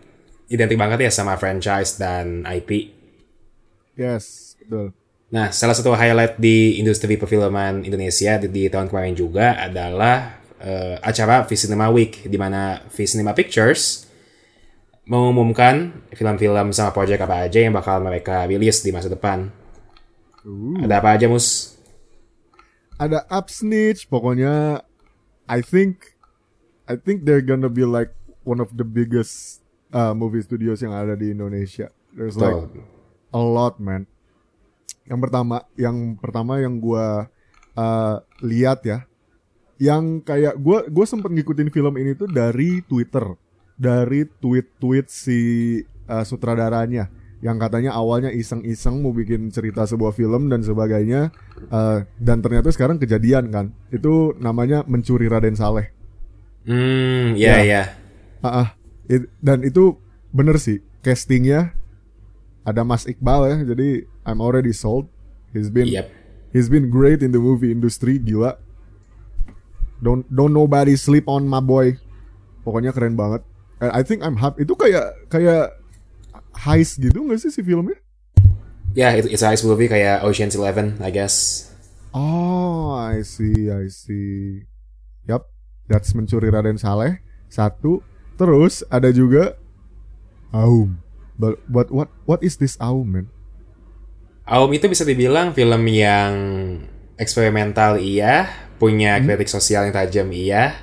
identik 0.49 0.81
banget 0.81 1.05
ya 1.07 1.11
sama 1.13 1.37
franchise 1.37 1.95
dan 1.95 2.41
IP. 2.43 2.89
yes 3.93 4.57
Betul. 4.65 4.97
Nah, 5.31 5.47
salah 5.55 5.71
satu 5.71 5.95
highlight 5.95 6.35
di 6.35 6.75
industri 6.75 7.15
perfilman 7.15 7.87
Indonesia 7.87 8.35
di, 8.35 8.51
di 8.51 8.63
tahun 8.67 8.91
kemarin 8.91 9.15
juga 9.15 9.55
adalah 9.55 10.43
uh, 10.59 10.99
acara 10.99 11.47
Cinema 11.47 11.87
Week 11.87 12.27
di 12.27 12.35
mana 12.35 12.83
Cinema 12.91 13.31
Pictures 13.31 14.11
mengumumkan 15.07 16.03
film-film 16.11 16.75
sama 16.75 16.91
proyek 16.91 17.23
apa 17.23 17.47
aja 17.47 17.63
yang 17.63 17.71
bakal 17.71 18.03
mereka 18.03 18.43
rilis 18.43 18.83
di 18.83 18.91
masa 18.91 19.07
depan. 19.07 19.47
Uh. 20.43 20.83
Ada 20.83 20.99
apa 20.99 21.15
aja, 21.15 21.31
Mus? 21.31 21.79
Ada 22.99 23.23
Upsnitch, 23.31 24.11
pokoknya 24.11 24.83
I 25.47 25.63
think 25.63 26.11
I 26.91 26.99
think 26.99 27.23
they're 27.23 27.43
gonna 27.43 27.71
be 27.71 27.87
like 27.87 28.11
one 28.43 28.59
of 28.59 28.75
the 28.75 28.83
biggest 28.83 29.63
uh, 29.95 30.11
movie 30.11 30.43
studios 30.43 30.83
yang 30.83 30.91
ada 30.91 31.15
di 31.15 31.31
Indonesia. 31.31 31.87
There's 32.11 32.35
like 32.35 32.67
a 33.31 33.39
lot, 33.39 33.79
man. 33.79 34.11
Yang 35.11 35.19
pertama, 35.27 35.67
yang 35.75 36.15
pertama 36.15 36.63
yang 36.63 36.79
gua 36.79 37.27
uh, 37.75 38.15
lihat 38.39 38.87
ya, 38.87 39.03
yang 39.75 40.23
kayak 40.23 40.55
gua 40.55 40.87
gue 40.87 41.03
sempet 41.03 41.35
ngikutin 41.35 41.67
film 41.67 41.99
ini 41.99 42.15
tuh 42.15 42.31
dari 42.31 42.79
Twitter, 42.87 43.35
dari 43.75 44.23
tweet-tweet 44.23 45.11
si 45.11 45.39
uh, 46.07 46.23
sutradaranya, 46.23 47.11
yang 47.43 47.59
katanya 47.59 47.91
awalnya 47.91 48.31
iseng-iseng 48.31 49.03
mau 49.03 49.11
bikin 49.11 49.51
cerita 49.51 49.83
sebuah 49.83 50.15
film 50.15 50.47
dan 50.47 50.63
sebagainya, 50.63 51.35
uh, 51.67 52.07
dan 52.15 52.39
ternyata 52.39 52.71
sekarang 52.71 52.95
kejadian 52.95 53.51
kan. 53.51 53.75
Itu 53.91 54.31
namanya 54.39 54.87
mencuri 54.87 55.27
Raden 55.27 55.59
Saleh. 55.59 55.91
Hmm, 56.63 57.35
ya 57.35 57.59
Ya. 57.59 57.67
ya. 57.67 57.83
Ah, 58.39 58.47
ah. 58.47 58.67
It- 59.11 59.27
dan 59.43 59.65
itu 59.67 59.99
bener 60.31 60.55
sih 60.55 60.79
castingnya 61.03 61.75
ada 62.63 62.85
Mas 62.87 63.03
Iqbal 63.09 63.49
ya, 63.49 63.57
jadi 63.75 64.05
I'm 64.23 64.39
already 64.39 64.71
sold. 64.71 65.09
He's 65.51 65.69
been 65.69 65.89
Yep. 65.89 66.07
he's 66.51 66.69
been 66.69 66.87
great 66.87 67.19
in 67.19 67.31
the 67.31 67.41
movie 67.41 67.71
industry, 67.71 68.17
gila. 68.17 68.57
Don't 70.01 70.25
don't 70.29 70.53
nobody 70.53 70.97
sleep 70.97 71.29
on 71.29 71.45
my 71.45 71.61
boy. 71.61 71.97
Pokoknya 72.65 72.93
keren 72.93 73.13
banget. 73.13 73.45
And 73.81 73.89
I 73.93 74.01
think 74.05 74.21
I'm 74.21 74.37
happy. 74.37 74.65
Itu 74.65 74.77
kayak 74.77 75.29
kayak 75.29 75.77
heist 76.53 77.01
gitu 77.01 77.21
nggak 77.25 77.41
sih 77.41 77.49
si 77.49 77.61
filmnya? 77.61 77.97
Ya, 78.91 79.15
itu 79.15 79.31
it's 79.31 79.41
a 79.41 79.49
ice 79.49 79.63
movie 79.63 79.87
kayak 79.87 80.21
Ocean's 80.21 80.53
Eleven, 80.53 80.99
I 80.99 81.09
guess. 81.09 81.67
Oh, 82.11 82.91
I 82.91 83.23
see, 83.23 83.71
I 83.71 83.87
see. 83.87 84.67
Yap, 85.31 85.47
that's 85.87 86.11
mencuri 86.11 86.51
Raden 86.51 86.75
Saleh. 86.75 87.23
Satu. 87.47 88.03
Terus 88.35 88.83
ada 88.91 89.07
juga 89.15 89.55
Aum. 90.51 90.99
But, 91.39 91.63
but 91.71 91.87
what 91.89 92.11
what 92.27 92.43
is 92.43 92.59
this 92.59 92.75
Aum, 92.83 93.15
man? 93.15 93.27
Aum 94.51 94.67
itu 94.75 94.91
bisa 94.91 95.07
dibilang 95.07 95.55
film 95.55 95.79
yang 95.87 96.31
eksperimental 97.15 97.95
iya, 97.95 98.51
punya 98.75 99.15
kritik 99.23 99.47
sosial 99.47 99.87
yang 99.87 99.95
tajam 99.95 100.27
iya, 100.35 100.75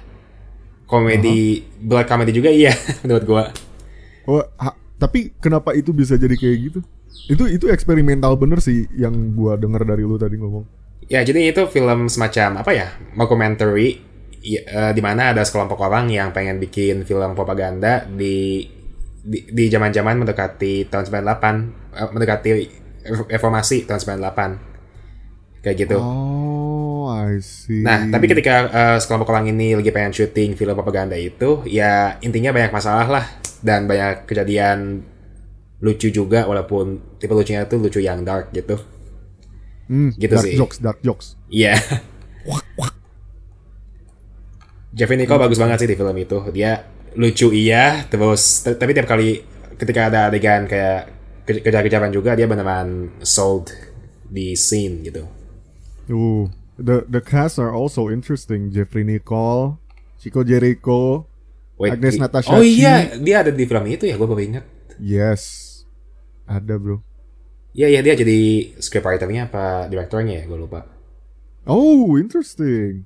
komedi 0.88 1.68
black 1.76 2.08
comedy 2.08 2.32
juga 2.32 2.48
iya 2.48 2.72
menurut 3.04 3.25
gua. 3.28 3.44
Oh, 4.25 4.40
ha- 4.56 4.76
tapi 4.96 5.37
kenapa 5.37 5.76
itu 5.76 5.92
bisa 5.92 6.16
jadi 6.16 6.32
kayak 6.32 6.56
gitu? 6.72 6.80
Itu 7.28 7.44
itu 7.44 7.68
eksperimental 7.68 8.40
bener 8.40 8.64
sih 8.64 8.88
yang 8.96 9.12
gua 9.37 9.60
denger 9.60 9.84
dari 9.84 10.00
lu 10.00 10.16
tadi 10.16 10.40
ngomong. 10.40 10.64
Ya 11.12 11.20
jadi 11.20 11.52
itu 11.52 11.68
film 11.68 12.08
semacam 12.08 12.64
apa 12.64 12.72
ya, 12.72 12.88
documentary 13.16 14.00
i- 14.48 14.64
eh, 14.64 14.92
di 14.96 15.02
mana 15.04 15.37
ada 15.37 15.44
sekelompok 15.44 15.76
orang 15.84 16.08
yang 16.08 16.32
pengen 16.32 16.56
bikin 16.56 17.04
film 17.04 17.37
propaganda 17.37 18.08
di 18.08 18.64
di 19.28 19.64
zaman-zaman 19.68 20.25
mendekati 20.25 20.88
tahun 20.88 21.04
98, 21.04 21.54
eh, 21.92 22.08
mendekati 22.16 22.50
reformasi 23.08 23.88
tahun 23.88 24.20
98. 24.20 25.62
Kayak 25.64 25.76
gitu. 25.84 25.98
Oh, 25.98 27.10
I 27.10 27.42
see. 27.42 27.82
Nah, 27.82 28.06
tapi 28.08 28.30
ketika 28.30 28.70
eh, 28.70 28.96
sekelompok 29.02 29.34
orang 29.34 29.50
ini 29.50 29.74
lagi 29.74 29.90
pengen 29.90 30.14
syuting 30.14 30.54
film 30.54 30.74
propaganda 30.78 31.18
itu, 31.18 31.66
ya 31.66 32.16
intinya 32.22 32.54
banyak 32.54 32.70
masalah 32.70 33.06
lah 33.10 33.24
dan 33.60 33.90
banyak 33.90 34.24
kejadian 34.28 35.02
lucu 35.78 36.10
juga 36.10 36.46
walaupun 36.46 37.18
tipe 37.22 37.30
lucunya 37.34 37.66
itu 37.66 37.76
lucu 37.78 38.00
yang 38.02 38.22
dark 38.22 38.50
gitu. 38.54 38.78
Hmm, 39.88 40.14
gitu 40.14 40.34
dark 40.34 40.46
sih. 40.46 40.54
jokes, 40.54 40.76
dark 40.78 40.98
jokes. 41.02 41.34
Iya. 41.50 41.74
Jeffrey 44.98 45.20
Nicole 45.20 45.42
bagus 45.42 45.58
banget 45.60 45.84
sih 45.84 45.88
di 45.90 45.96
film 45.98 46.16
itu. 46.18 46.38
Dia 46.50 46.82
lucu 47.14 47.50
iya, 47.54 48.04
terus 48.10 48.62
tapi 48.66 48.94
tiap 48.94 49.06
kali 49.06 49.42
ketika 49.78 50.10
ada 50.10 50.28
adegan 50.28 50.66
kayak 50.66 51.17
kejar-kejaran 51.48 52.12
juga 52.12 52.36
dia 52.36 52.44
beneran 52.44 53.08
sold 53.24 53.72
di 54.28 54.52
scene 54.52 55.00
gitu. 55.08 55.24
Uh, 56.08 56.48
the 56.76 57.04
the 57.08 57.20
cast 57.20 57.56
are 57.56 57.72
also 57.72 58.08
interesting. 58.12 58.68
Jeffrey 58.68 59.04
Nicole, 59.04 59.80
Chico 60.20 60.44
Jericho, 60.44 61.24
Wait, 61.80 61.92
Agnes 61.96 62.16
i- 62.16 62.20
Natasha 62.20 62.52
Oh 62.52 62.64
iya, 62.64 63.16
dia 63.16 63.40
ada 63.44 63.52
di 63.52 63.64
film 63.64 63.84
itu 63.88 64.04
ya, 64.08 64.16
gue 64.16 64.28
baru 64.28 64.42
ingat. 64.44 64.64
yes, 65.00 65.42
ada 66.44 66.76
bro. 66.76 67.00
Iya, 67.76 67.86
iya 67.92 68.00
dia 68.02 68.14
jadi 68.18 68.38
scriptwriter-nya 68.80 69.52
apa 69.52 69.86
direkturnya 69.86 70.42
ya, 70.42 70.44
gue 70.48 70.58
lupa. 70.58 70.88
Oh, 71.68 72.16
interesting. 72.16 73.04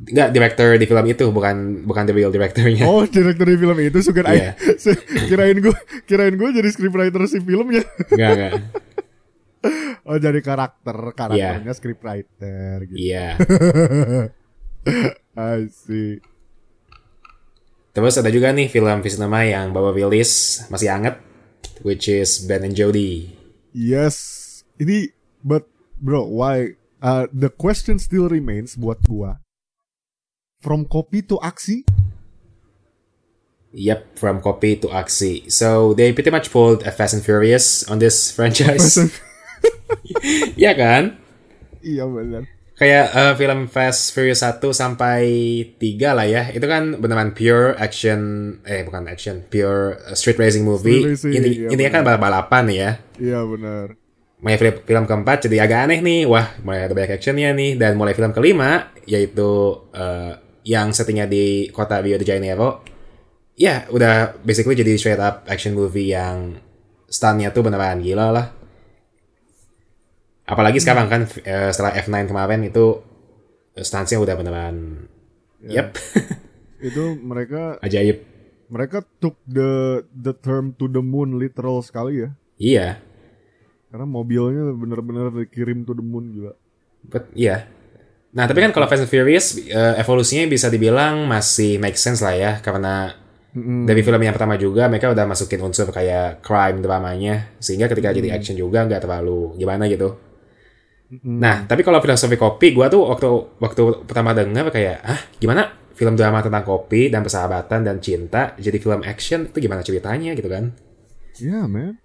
Enggak, 0.00 0.32
director 0.32 0.80
di 0.80 0.86
film 0.88 1.04
itu, 1.12 1.28
bukan 1.28 1.84
bukan 1.84 2.08
the 2.08 2.16
real 2.16 2.32
directornya. 2.32 2.88
Oh, 2.88 3.04
direktur 3.04 3.44
di 3.44 3.56
film 3.60 3.76
itu 3.84 4.00
suka 4.00 4.24
Iya. 4.24 4.56
kirain 5.28 5.60
gue 5.60 5.76
kirain 6.08 6.34
gue 6.40 6.48
jadi 6.56 6.68
scriptwriter 6.72 7.20
si 7.28 7.44
filmnya. 7.44 7.84
Enggak, 8.08 8.30
enggak. 8.36 8.52
Oh, 10.08 10.16
jadi 10.16 10.40
karakter, 10.40 10.96
karakternya 11.12 11.76
scriptwriter 11.76 12.80
gitu. 12.88 12.96
Iya. 12.96 13.36
I 15.36 15.68
see. 15.68 16.24
Terus 17.92 18.16
ada 18.16 18.32
juga 18.32 18.56
nih 18.56 18.72
film 18.72 19.04
Visinema 19.04 19.44
yang 19.44 19.76
baru 19.76 19.92
rilis, 19.92 20.64
masih 20.72 20.88
anget, 20.88 21.20
which 21.84 22.08
is 22.08 22.40
Ben 22.48 22.64
and 22.64 22.72
Jody. 22.72 23.36
Yes. 23.76 24.16
Ini 24.80 25.12
but 25.44 25.68
bro, 26.00 26.24
why 26.24 26.80
uh, 27.04 27.28
the 27.28 27.52
question 27.52 28.00
still 28.00 28.32
remains 28.32 28.80
buat 28.80 29.04
gua. 29.04 29.44
From 30.60 30.84
kopi 30.84 31.24
to 31.24 31.40
aksi? 31.40 31.88
Yep, 33.72 34.18
from 34.18 34.42
copy 34.42 34.76
to 34.82 34.92
aksi. 34.92 35.46
So 35.48 35.94
they 35.94 36.12
pretty 36.12 36.28
much 36.28 36.50
pulled 36.50 36.82
a 36.82 36.90
Fast 36.90 37.14
and 37.14 37.24
Furious 37.24 37.86
on 37.88 37.98
this 37.98 38.28
franchise. 38.36 38.98
Iya 40.56 40.72
kan? 40.76 41.20
iya 41.84 42.04
benar. 42.08 42.44
Kayak 42.76 43.06
eh, 43.12 43.32
film 43.36 43.68
Fast 43.68 44.16
Furious 44.16 44.40
1 44.40 44.60
sampai 44.72 45.20
3 45.76 46.16
lah 46.16 46.24
ya. 46.28 46.42
Itu 46.52 46.64
kan 46.64 46.96
beneran 46.96 47.36
pure 47.36 47.76
action 47.76 48.20
eh 48.64 48.84
bukan 48.84 49.08
action, 49.08 49.44
pure 49.48 50.00
uh, 50.00 50.16
street 50.16 50.40
racing 50.40 50.64
movie. 50.64 51.04
Street 51.04 51.12
racing, 51.16 51.32
Ini 51.36 51.48
iya 51.48 51.68
intinya 51.72 51.92
kan 51.92 52.02
balap-balapan 52.04 52.64
ya. 52.72 52.90
Iya 53.20 53.44
benar. 53.44 53.86
Mulai 54.40 54.56
film, 54.56 54.76
film 54.88 55.04
keempat 55.04 55.48
jadi 55.48 55.56
agak 55.68 55.78
aneh 55.88 56.00
nih. 56.00 56.20
Wah, 56.24 56.46
mulai 56.64 56.88
ada 56.88 56.92
banyak 56.96 57.20
actionnya 57.20 57.52
nih. 57.52 57.76
Dan 57.76 58.00
mulai 58.00 58.16
film 58.16 58.32
kelima, 58.32 58.88
yaitu 59.04 59.84
eh, 59.92 60.32
yang 60.64 60.92
settingnya 60.92 61.26
di 61.26 61.68
kota 61.72 62.00
Rio 62.00 62.16
de 62.20 62.26
Janeiro. 62.26 62.84
Ya, 63.60 63.84
udah 63.92 64.40
basically 64.40 64.76
jadi 64.76 64.96
straight 64.96 65.20
up 65.20 65.44
action 65.44 65.76
movie 65.76 66.12
yang 66.12 66.56
stunnya 67.10 67.52
tuh 67.52 67.66
beneran 67.66 68.00
gila 68.00 68.32
lah. 68.32 68.46
Apalagi 70.48 70.82
sekarang 70.82 71.06
kan 71.06 71.28
eh, 71.44 71.70
setelah 71.70 71.94
F9 71.94 72.26
kemarin 72.26 72.66
itu 72.66 72.98
stuntsnya 73.76 74.18
udah 74.18 74.34
beneran 74.34 75.06
Yep. 75.60 75.88
Itu 76.88 77.20
mereka 77.20 77.76
Ajaib. 77.84 78.24
mereka 78.72 79.04
took 79.20 79.36
the 79.44 80.00
the 80.16 80.32
term 80.32 80.72
to 80.78 80.88
the 80.88 81.04
moon 81.04 81.36
literal 81.36 81.84
sekali 81.84 82.24
ya. 82.24 82.30
Iya. 82.56 82.88
Karena 83.92 84.06
mobilnya 84.08 84.72
benar-benar 84.72 85.34
dikirim 85.34 85.84
to 85.84 85.92
the 85.92 86.00
moon 86.00 86.32
juga. 86.32 86.52
But 87.04 87.28
iya. 87.36 87.68
Nah, 88.30 88.46
tapi 88.46 88.62
kan 88.62 88.70
kalau 88.70 88.86
Fast 88.86 89.02
and 89.06 89.10
Furious 89.10 89.58
eh, 89.58 89.94
evolusinya 89.98 90.46
bisa 90.46 90.70
dibilang 90.70 91.26
masih 91.26 91.82
make 91.82 91.98
sense 91.98 92.22
lah 92.22 92.34
ya 92.34 92.52
karena 92.62 93.10
dari 93.58 94.06
film 94.06 94.22
yang 94.22 94.30
pertama 94.30 94.54
juga 94.54 94.86
mereka 94.86 95.10
udah 95.10 95.26
masukin 95.26 95.58
unsur 95.66 95.90
kayak 95.90 96.38
crime 96.38 96.78
dramanya 96.78 97.50
sehingga 97.58 97.90
ketika 97.90 98.14
jadi 98.14 98.38
action 98.38 98.54
juga 98.54 98.86
nggak 98.86 99.02
terlalu 99.02 99.58
gimana 99.58 99.90
gitu. 99.90 100.14
Nah, 101.26 101.66
tapi 101.66 101.82
kalau 101.82 101.98
filosofi 101.98 102.38
kopi, 102.38 102.70
gua 102.70 102.86
tuh 102.86 103.02
waktu 103.10 103.26
waktu 103.58 103.82
pertama 104.06 104.30
denger 104.30 104.70
kayak, 104.70 104.98
ah 105.02 105.20
gimana 105.42 105.74
film 105.98 106.14
drama 106.14 106.38
tentang 106.38 106.62
kopi 106.62 107.10
dan 107.10 107.26
persahabatan 107.26 107.82
dan 107.82 107.98
cinta 107.98 108.54
jadi 108.54 108.78
film 108.78 109.02
action 109.02 109.50
itu 109.50 109.58
gimana 109.58 109.82
ceritanya 109.82 110.38
gitu 110.38 110.46
kan? 110.46 110.70
Yeah, 111.42 111.66
man. 111.66 111.98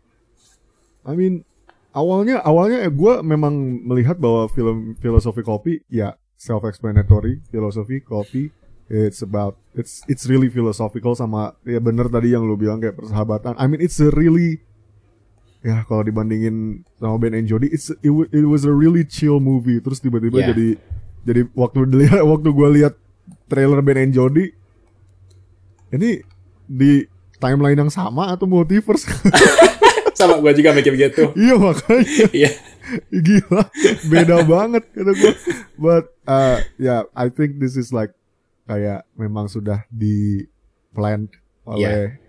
I 1.05 1.13
mean, 1.13 1.45
awalnya 1.95 2.43
awalnya 2.43 2.83
gue 2.91 3.13
memang 3.23 3.55
melihat 3.87 4.19
bahwa 4.19 4.51
film 4.51 4.99
filosofi 4.99 5.41
kopi 5.41 5.73
ya 5.87 6.19
self-explanatory 6.35 7.39
filosofi 7.47 8.03
kopi 8.03 8.51
it's 8.85 9.23
about 9.23 9.57
it's 9.73 10.03
it's 10.05 10.27
really 10.29 10.51
philosophical 10.51 11.15
sama 11.17 11.55
ya 11.65 11.81
bener 11.81 12.05
tadi 12.05 12.35
yang 12.35 12.45
lu 12.45 12.53
bilang 12.53 12.77
kayak 12.77 12.93
persahabatan. 12.93 13.57
I 13.57 13.65
mean 13.65 13.81
it's 13.81 13.97
a 13.97 14.13
really 14.13 14.61
ya 15.65 15.81
kalau 15.89 16.05
dibandingin 16.05 16.85
sama 17.01 17.17
Ben 17.17 17.33
and 17.33 17.49
Jody 17.49 17.73
it's 17.73 17.89
it, 17.89 18.13
it 18.29 18.45
was 18.45 18.67
a 18.67 18.73
really 18.75 19.01
chill 19.01 19.41
movie 19.41 19.81
terus 19.81 19.97
tiba-tiba 19.97 20.37
Yeah. 20.37 20.49
jadi 20.53 20.67
jadi 21.25 21.41
waktu 21.57 21.89
dilihat 21.89 22.21
waktu 22.21 22.49
gue 22.53 22.69
lihat 22.77 22.93
trailer 23.49 23.81
Ben 23.81 23.97
and 23.97 24.13
Jody 24.13 24.53
ini 25.89 26.21
di 26.69 27.09
timeline 27.41 27.81
yang 27.81 27.89
sama 27.89 28.29
atau 28.29 28.45
multiverse 28.45 29.09
Sama 30.15 30.39
gue 30.39 30.51
juga 30.55 30.71
mikir 30.71 30.93
gitu. 30.95 31.31
iya 31.43 31.55
makanya 31.59 32.25
Iya. 32.31 32.51
gila 33.11 33.63
beda 34.07 34.45
banget 34.45 34.83
kata 34.93 35.11
gue 35.17 35.33
but 35.75 36.05
uh, 36.29 36.61
yeah 36.77 37.03
I 37.17 37.33
think 37.33 37.57
this 37.57 37.73
is 37.75 37.89
like 37.89 38.13
kayak 38.69 39.03
memang 39.17 39.49
sudah 39.49 39.83
di 39.89 40.45
planned 40.93 41.33
oleh 41.65 42.21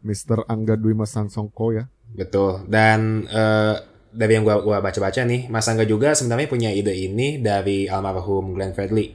Mr. 0.00 0.48
Angga 0.48 0.80
Dwi 0.80 0.96
Mas 0.96 1.12
Sangsongko 1.12 1.76
ya 1.76 1.84
Betul. 2.14 2.66
Dan 2.66 3.26
eh, 3.30 3.74
dari 4.10 4.32
yang 4.34 4.42
gua 4.42 4.58
gua 4.62 4.78
baca-baca 4.82 5.22
nih, 5.22 5.46
Mas 5.46 5.70
Angga 5.70 5.86
juga 5.86 6.14
sebenarnya 6.18 6.50
punya 6.50 6.70
ide 6.74 6.90
ini 6.94 7.38
dari 7.38 7.86
almarhum 7.86 8.58
Glenn 8.58 8.74
Fredly. 8.74 9.14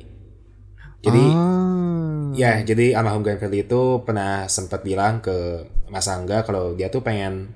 Jadi 1.03 1.25
ah. 1.35 2.31
ya, 2.33 2.63
jadi 2.63 2.95
almarhum 2.97 3.21
Glenn 3.21 3.37
Fredly 3.37 3.67
itu 3.67 4.01
pernah 4.07 4.47
sempat 4.47 4.81
bilang 4.81 5.19
ke 5.19 5.67
Mas 5.91 6.07
Angga 6.07 6.41
kalau 6.47 6.73
dia 6.73 6.87
tuh 6.87 7.03
pengen 7.03 7.51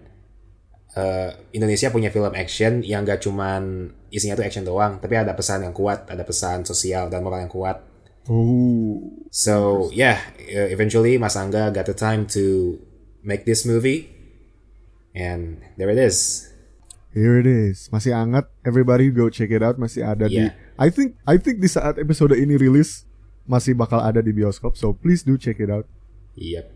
eh, 1.00 1.30
Indonesia 1.56 1.88
punya 1.90 2.12
film 2.12 2.36
action 2.36 2.84
yang 2.84 3.08
gak 3.08 3.24
cuman 3.24 3.92
isinya 4.12 4.36
tuh 4.36 4.46
action 4.46 4.68
doang, 4.68 5.00
tapi 5.00 5.16
ada 5.16 5.32
pesan 5.32 5.64
yang 5.64 5.72
kuat, 5.72 6.06
ada 6.12 6.28
pesan 6.28 6.68
sosial 6.68 7.08
dan 7.08 7.24
moral 7.24 7.48
yang 7.48 7.52
kuat. 7.52 7.80
oh 8.28 9.20
So 9.30 9.88
yeah, 9.94 10.20
uh, 10.50 10.70
eventually 10.74 11.22
Mas 11.22 11.38
Angga 11.38 11.70
got 11.70 11.86
the 11.86 11.94
time 11.94 12.26
to 12.34 12.78
make 13.22 13.46
this 13.46 13.62
movie, 13.62 14.10
and 15.14 15.62
there 15.78 15.90
it 15.94 16.02
is. 16.02 16.50
Here 17.14 17.38
it 17.42 17.46
is, 17.50 17.90
masih 17.94 18.14
hangat. 18.14 18.50
Everybody 18.66 19.14
go 19.14 19.30
check 19.30 19.54
it 19.54 19.62
out. 19.62 19.78
Masih 19.78 20.06
ada 20.06 20.26
di. 20.30 20.50
Yeah. 20.50 20.58
I 20.82 20.90
think 20.90 21.18
I 21.30 21.38
think 21.38 21.62
di 21.62 21.70
saat 21.70 22.02
episode 22.02 22.34
ini 22.38 22.58
rilis 22.58 23.06
masih 23.46 23.78
bakal 23.78 24.02
ada 24.02 24.22
di 24.22 24.34
bioskop. 24.34 24.78
So 24.78 24.98
please 24.98 25.22
do 25.22 25.38
check 25.38 25.62
it 25.62 25.70
out. 25.70 25.86
Yep. 26.38 26.70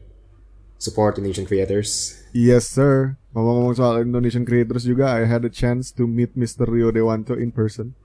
Support 0.77 1.17
Indonesian 1.21 1.49
creators. 1.49 2.21
Yes 2.33 2.69
sir. 2.69 3.17
Ngomong-ngomong 3.33 3.73
soal 3.73 4.05
Indonesian 4.05 4.45
creators 4.45 4.85
juga, 4.85 5.17
I 5.17 5.25
had 5.25 5.41
a 5.41 5.49
chance 5.49 5.89
to 5.97 6.05
meet 6.05 6.37
Mr. 6.37 6.69
Rio 6.69 6.93
Dewanto 6.93 7.33
in 7.33 7.49
person. 7.49 7.97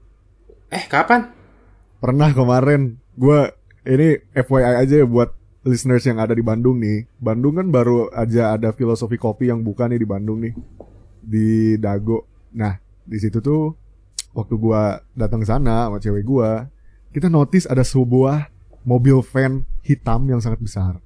Eh 0.73 0.89
kapan? 0.89 1.29
Pernah 2.01 2.33
kemarin. 2.33 2.97
Gue 3.13 3.53
ini 3.85 4.17
FYI 4.33 4.85
aja 4.85 4.95
ya 5.01 5.07
buat 5.09 5.37
listeners 5.69 6.09
yang 6.09 6.17
ada 6.17 6.33
di 6.33 6.41
Bandung 6.41 6.81
nih. 6.81 7.05
Bandung 7.21 7.61
kan 7.61 7.69
baru 7.69 8.09
aja 8.09 8.57
ada 8.57 8.73
filosofi 8.73 9.21
kopi 9.21 9.53
yang 9.53 9.61
buka 9.61 9.85
nih 9.85 10.01
di 10.01 10.09
Bandung 10.09 10.41
nih 10.41 10.57
di 11.21 11.77
Dago. 11.77 12.25
Nah 12.57 12.81
di 13.05 13.21
situ 13.21 13.45
tuh 13.45 13.77
waktu 14.33 14.55
gua 14.57 15.05
datang 15.13 15.45
sana 15.45 15.93
sama 15.93 16.01
cewek 16.01 16.25
gua, 16.25 16.69
kita 17.13 17.29
notice 17.29 17.69
ada 17.69 17.85
sebuah 17.85 18.49
mobil 18.85 19.21
van 19.21 19.65
hitam 19.85 20.25
yang 20.29 20.41
sangat 20.41 20.61
besar, 20.61 21.01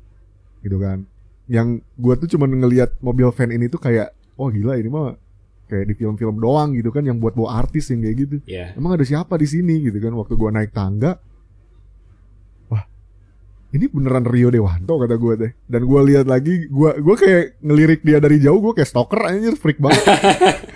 gitu 0.63 0.79
kan. 0.79 1.07
Yang 1.51 1.83
gua 1.99 2.15
tuh 2.19 2.29
cuma 2.31 2.47
ngelihat 2.47 2.99
mobil 3.03 3.29
van 3.31 3.51
ini 3.51 3.67
tuh 3.67 3.83
kayak, 3.83 4.15
oh 4.39 4.49
gila 4.49 4.79
ini 4.79 4.89
mah 4.89 5.19
kayak 5.67 5.89
di 5.89 5.95
film-film 5.97 6.37
doang 6.37 6.77
gitu 6.77 6.93
kan, 6.93 7.03
yang 7.03 7.17
buat 7.19 7.33
bawa 7.33 7.65
artis 7.65 7.89
yang 7.91 8.05
kayak 8.05 8.17
gitu. 8.29 8.37
Ya. 8.45 8.77
emang 8.77 8.95
ada 8.95 9.05
siapa 9.07 9.35
di 9.41 9.49
sini? 9.49 9.83
gitu 9.89 9.99
kan 9.99 10.13
waktu 10.15 10.35
gua 10.37 10.51
naik 10.53 10.71
tangga. 10.71 11.19
Wah 12.69 12.85
ini 13.73 13.89
beneran 13.89 14.29
Rio 14.29 14.53
Dewanto 14.53 15.01
kata 15.01 15.17
gua 15.17 15.35
teh. 15.41 15.53
Dan 15.65 15.89
gua 15.89 16.05
lihat 16.05 16.29
lagi 16.29 16.69
gua 16.69 16.95
gua 17.01 17.17
kayak 17.17 17.59
ngelirik 17.65 18.05
dia 18.05 18.21
dari 18.21 18.37
jauh 18.39 18.61
gua 18.61 18.77
kayak 18.77 18.89
stalker 18.91 19.21
anjir 19.25 19.57
freak 19.57 19.81
banget. 19.81 20.05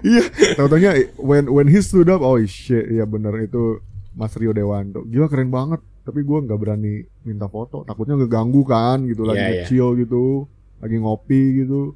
Iya 0.00 0.24
tau-taunya 0.56 1.12
when 1.20 1.44
when 1.52 1.68
he 1.68 1.84
stood 1.84 2.08
up 2.08 2.24
oh 2.24 2.40
shit 2.48 2.88
iya 2.88 3.04
bener 3.04 3.36
itu 3.44 3.84
Mas 4.16 4.32
Rio 4.34 4.56
Dewanto. 4.56 5.04
Gila 5.04 5.28
keren 5.28 5.52
banget 5.52 5.84
tapi 6.10 6.26
gua 6.26 6.42
nggak 6.42 6.58
berani 6.58 6.94
minta 7.22 7.46
foto 7.46 7.86
takutnya 7.86 8.18
ngeganggu 8.18 8.66
kan 8.66 9.06
gitu 9.06 9.22
lagi 9.22 9.38
Iya, 9.40 9.54
iya. 9.54 9.64
chill 9.70 9.94
gitu 9.94 10.50
lagi 10.82 10.96
ngopi 10.98 11.42
gitu 11.62 11.94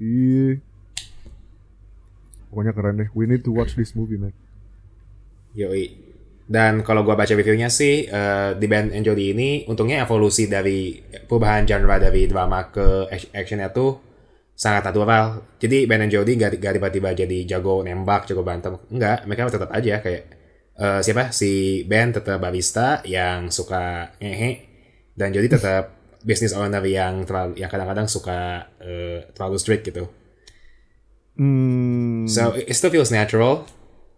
iya 0.00 0.58
pokoknya 2.48 2.72
keren 2.72 2.94
deh 2.98 3.08
we 3.12 3.26
need 3.26 3.42
to 3.42 3.52
watch 3.52 3.74
this 3.74 3.92
movie 3.92 4.16
man 4.16 4.32
Yoi. 5.54 5.86
Dan 6.44 6.82
kalau 6.82 7.06
gua 7.06 7.14
baca 7.14 7.30
reviewnya 7.30 7.70
sih 7.70 8.04
eh, 8.04 8.50
di 8.58 8.66
band 8.66 8.90
and 8.90 9.06
Jody 9.06 9.32
ini 9.32 9.64
untungnya 9.64 10.02
evolusi 10.02 10.44
dari 10.44 10.98
perubahan 11.24 11.62
genre 11.64 11.96
dari 11.96 12.26
drama 12.26 12.68
ke 12.68 13.06
ac- 13.06 13.30
actionnya 13.32 13.70
tuh 13.70 14.02
sangat 14.52 14.82
natural. 14.84 15.40
Jadi 15.56 15.86
band 15.86 16.04
and 16.04 16.12
Jody 16.12 16.34
gak, 16.34 16.58
gak 16.58 16.74
tiba-tiba 16.76 17.14
jadi 17.14 17.38
jago 17.48 17.80
nembak, 17.80 18.26
jago 18.26 18.42
berantem. 18.42 18.76
Enggak, 18.90 19.24
mereka 19.24 19.46
tetap 19.48 19.70
aja 19.70 20.02
kayak 20.02 20.22
eh, 20.78 21.00
siapa 21.02 21.30
si 21.30 21.82
Ben 21.86 22.10
tetap 22.10 22.38
barista 22.42 23.00
yang 23.06 23.50
suka 23.50 24.14
ngehe 24.18 24.50
dan 25.14 25.30
Jody 25.30 25.46
tetap 25.46 25.94
business 26.24 26.56
owner 26.56 26.82
yang 26.88 27.22
terlalu 27.28 27.60
yang 27.60 27.70
kadang-kadang 27.70 28.08
suka 28.08 28.70
eh, 28.80 29.28
terlalu 29.36 29.56
strict 29.60 29.84
gitu. 29.86 30.08
Hmm, 31.34 32.26
So 32.30 32.54
it 32.54 32.74
still 32.74 32.94
feels 32.94 33.10
natural. 33.10 33.66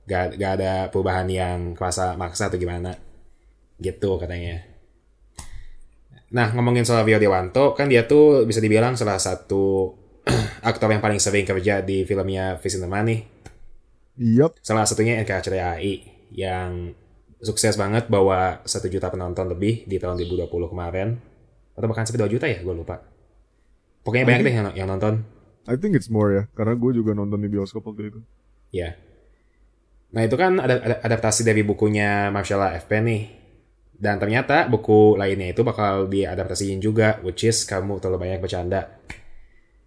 Gak, 0.07 0.39
gak 0.39 0.63
ada 0.63 0.87
perubahan 0.95 1.27
yang 1.27 1.75
kerasa 1.75 2.15
maksa 2.15 2.47
atau 2.47 2.61
gimana. 2.61 2.95
Gitu 3.81 4.07
katanya. 4.23 4.63
Nah 6.31 6.55
ngomongin 6.55 6.87
soal 6.87 7.03
Rio 7.03 7.19
Dewanto, 7.19 7.75
kan 7.75 7.91
dia 7.91 8.07
tuh 8.07 8.47
bisa 8.47 8.63
dibilang 8.63 8.95
salah 8.95 9.19
satu 9.19 9.95
aktor 10.69 10.91
yang 10.91 11.03
paling 11.03 11.19
sering 11.19 11.43
kerja 11.43 11.83
di 11.83 12.07
filmnya 12.07 12.55
Visinema 12.63 13.03
nih. 13.03 13.21
Yup. 14.17 14.57
Salah 14.63 14.87
satunya 14.87 15.21
NKCTI 15.21 16.16
yang 16.37 16.93
sukses 17.41 17.75
banget 17.81 18.13
bawa 18.13 18.61
1 18.63 18.93
juta 18.93 19.09
penonton 19.09 19.49
lebih 19.49 19.89
di 19.89 19.97
tahun 19.97 20.21
2020 20.21 20.47
kemarin. 20.73 21.17
Atau 21.73 21.89
bahkan 21.89 22.05
sampai 22.05 22.29
2 22.29 22.35
juta 22.37 22.47
ya, 22.47 22.61
gue 22.61 22.75
lupa. 22.77 23.01
Pokoknya 24.05 24.25
banyak 24.29 24.43
deh 24.45 24.55
yang, 24.55 24.69
yang 24.77 24.89
nonton. 24.89 25.25
I 25.67 25.75
think 25.75 25.99
it's 25.99 26.13
more 26.13 26.31
ya, 26.31 26.45
karena 26.55 26.79
gue 26.79 26.93
juga 26.95 27.17
nonton 27.17 27.43
di 27.43 27.49
bioskop 27.51 27.91
waktu 27.91 28.15
itu. 28.15 28.21
Ya. 28.71 28.95
Nah 30.15 30.23
itu 30.23 30.39
kan 30.39 30.63
ada, 30.63 30.79
ada 30.79 30.97
adaptasi 31.03 31.43
dari 31.43 31.67
bukunya 31.67 32.31
Marcella 32.31 32.79
FP 32.79 32.93
nih. 33.03 33.23
Dan 33.97 34.21
ternyata 34.21 34.69
buku 34.69 35.17
lainnya 35.17 35.57
itu 35.57 35.65
bakal 35.65 36.07
diadaptasiin 36.07 36.79
juga, 36.85 37.19
which 37.25 37.49
is 37.49 37.65
kamu 37.65 37.97
terlalu 37.99 38.29
banyak 38.29 38.41
bercanda. 38.45 38.93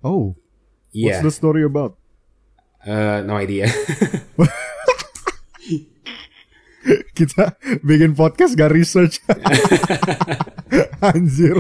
Oh, 0.02 0.34
Iya, 0.90 1.22
what's 1.22 1.22
the 1.22 1.34
story 1.34 1.62
about? 1.62 1.94
Eh, 2.82 3.22
no 3.22 3.38
idea. 3.38 3.70
Kita 7.18 7.56
bikin 7.82 8.14
podcast 8.14 8.54
gak 8.54 8.72
research. 8.72 9.22
Anjir. 11.10 11.58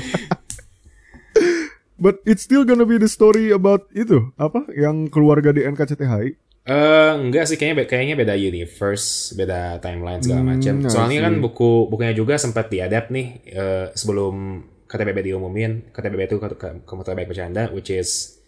But 2.00 2.24
it's 2.24 2.48
still 2.48 2.64
gonna 2.64 2.88
be 2.88 2.96
the 2.96 3.12
story 3.12 3.52
about 3.52 3.92
itu 3.92 4.32
apa 4.40 4.64
yang 4.72 5.12
keluarga 5.12 5.52
di 5.52 5.68
NKCTHI. 5.68 6.26
Eh 6.64 7.12
enggak 7.18 7.50
sih 7.50 7.58
kayaknya 7.60 7.84
kayaknya 7.90 8.16
beda 8.16 8.36
universe, 8.40 9.36
beda 9.36 9.84
timeline 9.84 10.24
segala 10.24 10.44
Hmm, 10.46 10.50
macam. 10.56 10.76
I 10.80 10.88
Soalnya 10.88 11.20
kan 11.28 11.34
buku 11.44 11.92
bukunya 11.92 12.16
juga 12.16 12.40
sempat 12.40 12.72
diadapt 12.72 13.12
nih 13.12 13.28
eh, 13.52 13.86
sebelum 13.92 14.64
KTBB 14.88 15.34
diumumin. 15.34 15.92
KTBB 15.92 16.22
itu 16.30 16.38
ke- 16.40 16.56
terbaik 17.04 17.28
bercanda, 17.28 17.68
which 17.76 17.92
is 17.92 18.40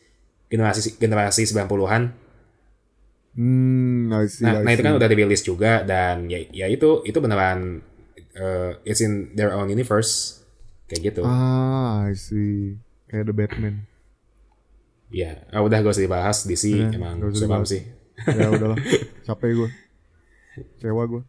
generasi 0.47 0.95
generasi 0.95 1.43
90-an. 1.43 2.30
Hmm, 3.31 4.11
I 4.11 4.27
see. 4.27 4.43
Nah, 4.43 4.59
I 4.59 4.63
nah 4.67 4.71
itu 4.75 4.83
kan 4.83 4.93
see. 4.95 4.99
udah 4.99 5.07
dirilis 5.07 5.41
juga 5.41 5.87
dan 5.87 6.27
ya, 6.27 6.43
ya 6.51 6.67
itu 6.67 6.99
itu 7.07 7.17
beneran 7.23 7.79
uh, 8.35 8.75
it's 8.83 8.99
in 8.99 9.31
their 9.39 9.55
own 9.55 9.71
universe 9.71 10.43
kayak 10.91 11.15
gitu. 11.15 11.23
Ah, 11.23 12.11
I 12.11 12.15
see. 12.15 12.75
Kayak 13.07 13.31
The 13.31 13.35
Batman. 13.35 13.75
Ya, 15.11 15.43
ah, 15.51 15.59
udah 15.59 15.83
gak 15.83 15.91
usah 15.91 16.07
dibahas 16.07 16.47
DC 16.47 16.71
Udah, 16.71 16.95
emang 16.95 17.19
usah 17.19 17.47
dibahas. 17.47 17.67
sih. 17.67 17.83
ya 18.31 18.47
udahlah, 18.55 18.79
capek 19.27 19.49
gue. 19.59 19.69
Cewa 20.79 21.03
gue. 21.03 21.23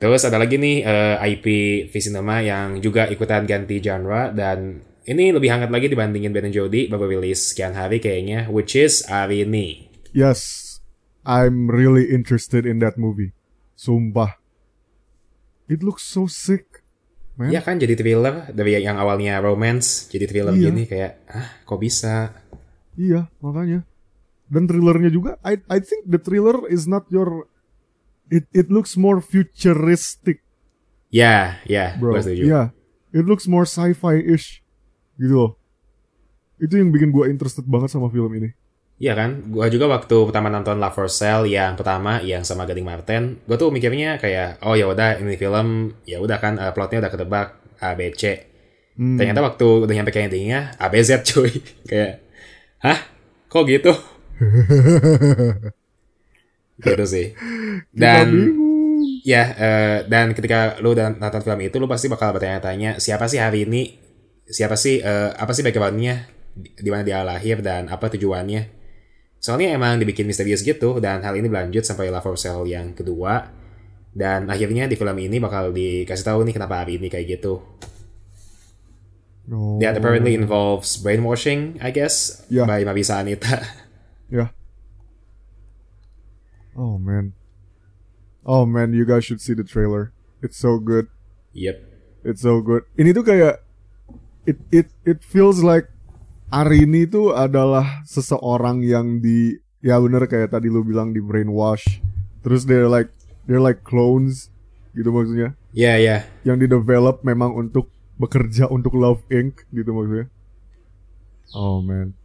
Terus 0.00 0.24
ada 0.24 0.40
lagi 0.40 0.56
nih 0.56 0.80
eh, 0.80 1.16
IP 1.36 1.46
Visinema 1.92 2.40
yang 2.40 2.80
juga 2.80 3.04
ikutan 3.04 3.44
ganti 3.44 3.84
genre 3.84 4.32
dan 4.32 4.80
ini 5.04 5.28
lebih 5.28 5.52
hangat 5.52 5.68
lagi 5.68 5.92
dibandingin 5.92 6.32
Ben 6.32 6.48
Jody 6.48 6.88
baru 6.88 7.04
rilis 7.04 7.52
sekian 7.52 7.76
hari 7.76 8.00
kayaknya 8.00 8.48
which 8.48 8.72
is 8.72 9.04
Arini. 9.12 9.92
Yes, 10.16 10.69
I'm 11.22 11.68
really 11.68 12.08
interested 12.08 12.64
in 12.64 12.80
that 12.80 12.96
movie. 12.96 13.32
Sumpah. 13.76 14.36
It 15.66 15.84
looks 15.84 16.02
so 16.02 16.26
sick, 16.26 16.82
man. 17.36 17.52
Ya 17.54 17.62
kan 17.62 17.78
jadi 17.78 17.94
thriller 17.94 18.50
dari 18.50 18.74
yang 18.76 18.98
awalnya 18.98 19.38
romance 19.38 20.10
jadi 20.10 20.26
thriller 20.26 20.52
Iya. 20.52 20.64
gini 20.66 20.82
kayak 20.84 21.12
ah 21.30 21.48
kok 21.62 21.78
bisa? 21.78 22.34
Iya, 22.98 23.30
makanya. 23.38 23.86
Dan 24.50 24.66
thrillernya 24.66 25.08
juga, 25.08 25.38
I 25.46 25.62
I 25.70 25.78
think 25.78 26.10
the 26.10 26.18
thriller 26.18 26.66
is 26.66 26.90
not 26.90 27.06
your 27.06 27.46
it 28.26 28.50
it 28.50 28.66
looks 28.66 28.98
more 28.98 29.22
futuristic, 29.22 30.42
Ya, 31.06 31.58
ya, 31.66 31.94
bro. 31.98 32.18
gue 32.18 32.22
setuju. 32.22 32.42
Yeah. 32.46 32.66
It 33.10 33.26
looks 33.26 33.46
more 33.46 33.66
sci-fi-ish 33.66 34.62
gitu 35.16 35.34
loh. 35.34 35.52
Itu 36.58 36.78
yang 36.78 36.90
bikin 36.90 37.10
gue 37.10 37.26
interested 37.26 37.62
banget 37.62 37.90
sama 37.90 38.10
film 38.10 38.30
ini. 38.34 38.50
Iya 39.00 39.16
kan, 39.16 39.48
gue 39.48 39.64
juga 39.72 39.88
waktu 39.88 40.12
pertama 40.28 40.52
nonton 40.52 40.76
Love 40.76 40.92
for 40.92 41.08
Sale 41.08 41.48
yang 41.48 41.72
pertama 41.72 42.20
yang 42.20 42.44
sama 42.44 42.68
Gading 42.68 42.84
Martin, 42.84 43.40
gue 43.48 43.56
tuh 43.56 43.72
mikirnya 43.72 44.20
kayak 44.20 44.60
oh 44.60 44.76
ya 44.76 44.92
udah 44.92 45.16
ini 45.16 45.40
film 45.40 45.96
ya 46.04 46.20
udah 46.20 46.36
kan 46.36 46.60
uh, 46.60 46.68
plotnya 46.76 47.08
udah 47.08 47.12
ketebak 47.16 47.48
A 47.80 47.96
B 47.96 48.12
C. 48.12 48.44
Hmm. 49.00 49.16
Ternyata 49.16 49.40
waktu 49.40 49.88
udah 49.88 49.94
nyampe 49.96 50.12
ke 50.12 50.20
endingnya 50.20 50.76
A 50.76 50.92
B 50.92 51.00
Z 51.00 51.24
cuy, 51.24 51.48
kayak 51.88 52.20
hah 52.84 53.00
kok 53.48 53.64
gitu? 53.72 53.88
gitu 56.84 57.04
sih. 57.08 57.32
Dan 57.88 58.52
ya 59.24 59.44
eh, 59.56 59.98
dan 60.12 60.36
ketika 60.36 60.76
lu 60.84 60.92
udah 60.92 61.16
nonton 61.16 61.40
film 61.40 61.60
itu 61.64 61.80
lu 61.80 61.88
pasti 61.88 62.12
bakal 62.12 62.36
bertanya-tanya 62.36 63.00
siapa 63.00 63.32
sih 63.32 63.40
hari 63.40 63.64
ini, 63.64 63.96
siapa 64.44 64.76
sih 64.76 65.00
eh, 65.00 65.32
apa 65.32 65.56
sih 65.56 65.64
backgroundnya, 65.64 66.28
di 66.52 66.68
di 66.76 66.88
mana 66.92 67.00
dia 67.00 67.24
lahir 67.24 67.64
dan 67.64 67.88
apa 67.88 68.12
tujuannya. 68.12 68.79
Soalnya 69.40 69.72
emang 69.72 69.96
dibikin 69.96 70.28
misterius 70.28 70.60
gitu 70.60 71.00
dan 71.00 71.24
hal 71.24 71.32
ini 71.32 71.48
berlanjut 71.48 71.80
sampai 71.82 72.12
Love 72.12 72.22
for 72.22 72.36
Sale 72.36 72.68
yang 72.68 72.92
kedua 72.92 73.48
dan 74.12 74.52
akhirnya 74.52 74.84
di 74.84 75.00
film 75.00 75.16
ini 75.16 75.40
bakal 75.40 75.72
dikasih 75.72 76.26
tahu 76.28 76.44
nih 76.44 76.54
kenapa 76.54 76.84
hari 76.84 77.00
ini 77.00 77.08
kayak 77.08 77.40
gitu. 77.40 77.64
Oh. 79.50 79.80
That 79.82 79.96
apparently 79.98 80.36
involves 80.38 80.94
brainwashing, 80.94 81.80
I 81.82 81.90
guess, 81.90 82.44
Yeah. 82.46 82.68
by 82.70 82.84
Mabisa 82.86 83.18
Anita. 83.18 83.64
Ya. 84.30 84.54
Oh 86.78 87.02
man. 87.02 87.34
Oh 88.46 88.62
man, 88.62 88.94
you 88.94 89.02
guys 89.02 89.26
should 89.26 89.42
see 89.42 89.58
the 89.58 89.66
trailer. 89.66 90.14
It's 90.38 90.54
so 90.54 90.78
good. 90.78 91.10
yep. 91.50 91.82
It's 92.22 92.46
so 92.46 92.62
good. 92.62 92.86
Ini 92.94 93.10
tuh 93.10 93.26
kayak 93.26 93.58
it 94.46 94.62
it 94.70 94.86
it 95.02 95.24
feels 95.26 95.66
like 95.66 95.90
Arini 96.50 97.06
tuh 97.06 97.30
adalah 97.30 98.02
seseorang 98.02 98.82
yang 98.82 99.22
di 99.22 99.54
ya 99.78 100.02
bener 100.02 100.26
kayak 100.26 100.50
tadi 100.50 100.66
lu 100.66 100.82
bilang 100.82 101.14
di 101.14 101.22
brainwash. 101.22 102.02
Terus 102.42 102.66
they're 102.66 102.90
like 102.90 103.14
they're 103.46 103.62
like 103.62 103.86
clones 103.86 104.50
gitu 104.90 105.14
maksudnya. 105.14 105.54
Ya 105.70 105.94
ya. 105.94 106.26
Yang 106.42 106.56
di 106.58 106.66
develop 106.74 107.22
memang 107.22 107.54
untuk 107.54 107.86
bekerja 108.18 108.66
untuk 108.66 108.98
Love 108.98 109.22
Inc 109.30 109.62
gitu 109.70 109.94
maksudnya. 109.94 110.26
Oh 111.54 111.78
man. 111.78 112.18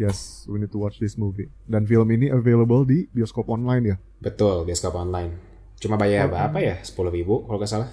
Yes, 0.00 0.48
we 0.48 0.56
need 0.56 0.72
to 0.72 0.80
watch 0.80 0.96
this 0.96 1.20
movie. 1.20 1.52
Dan 1.68 1.84
film 1.84 2.08
ini 2.08 2.32
available 2.32 2.88
di 2.88 3.06
bioskop 3.12 3.52
online 3.52 3.84
ya. 3.84 3.96
Betul, 4.18 4.64
bioskop 4.64 4.96
online. 4.96 5.36
Cuma 5.76 6.00
bayar 6.00 6.26
Oh. 6.26 6.32
berapa 6.32 6.58
ya? 6.58 6.76
10 6.80 7.12
ribu 7.12 7.44
kalau 7.44 7.60
nggak 7.60 7.68
salah. 7.70 7.90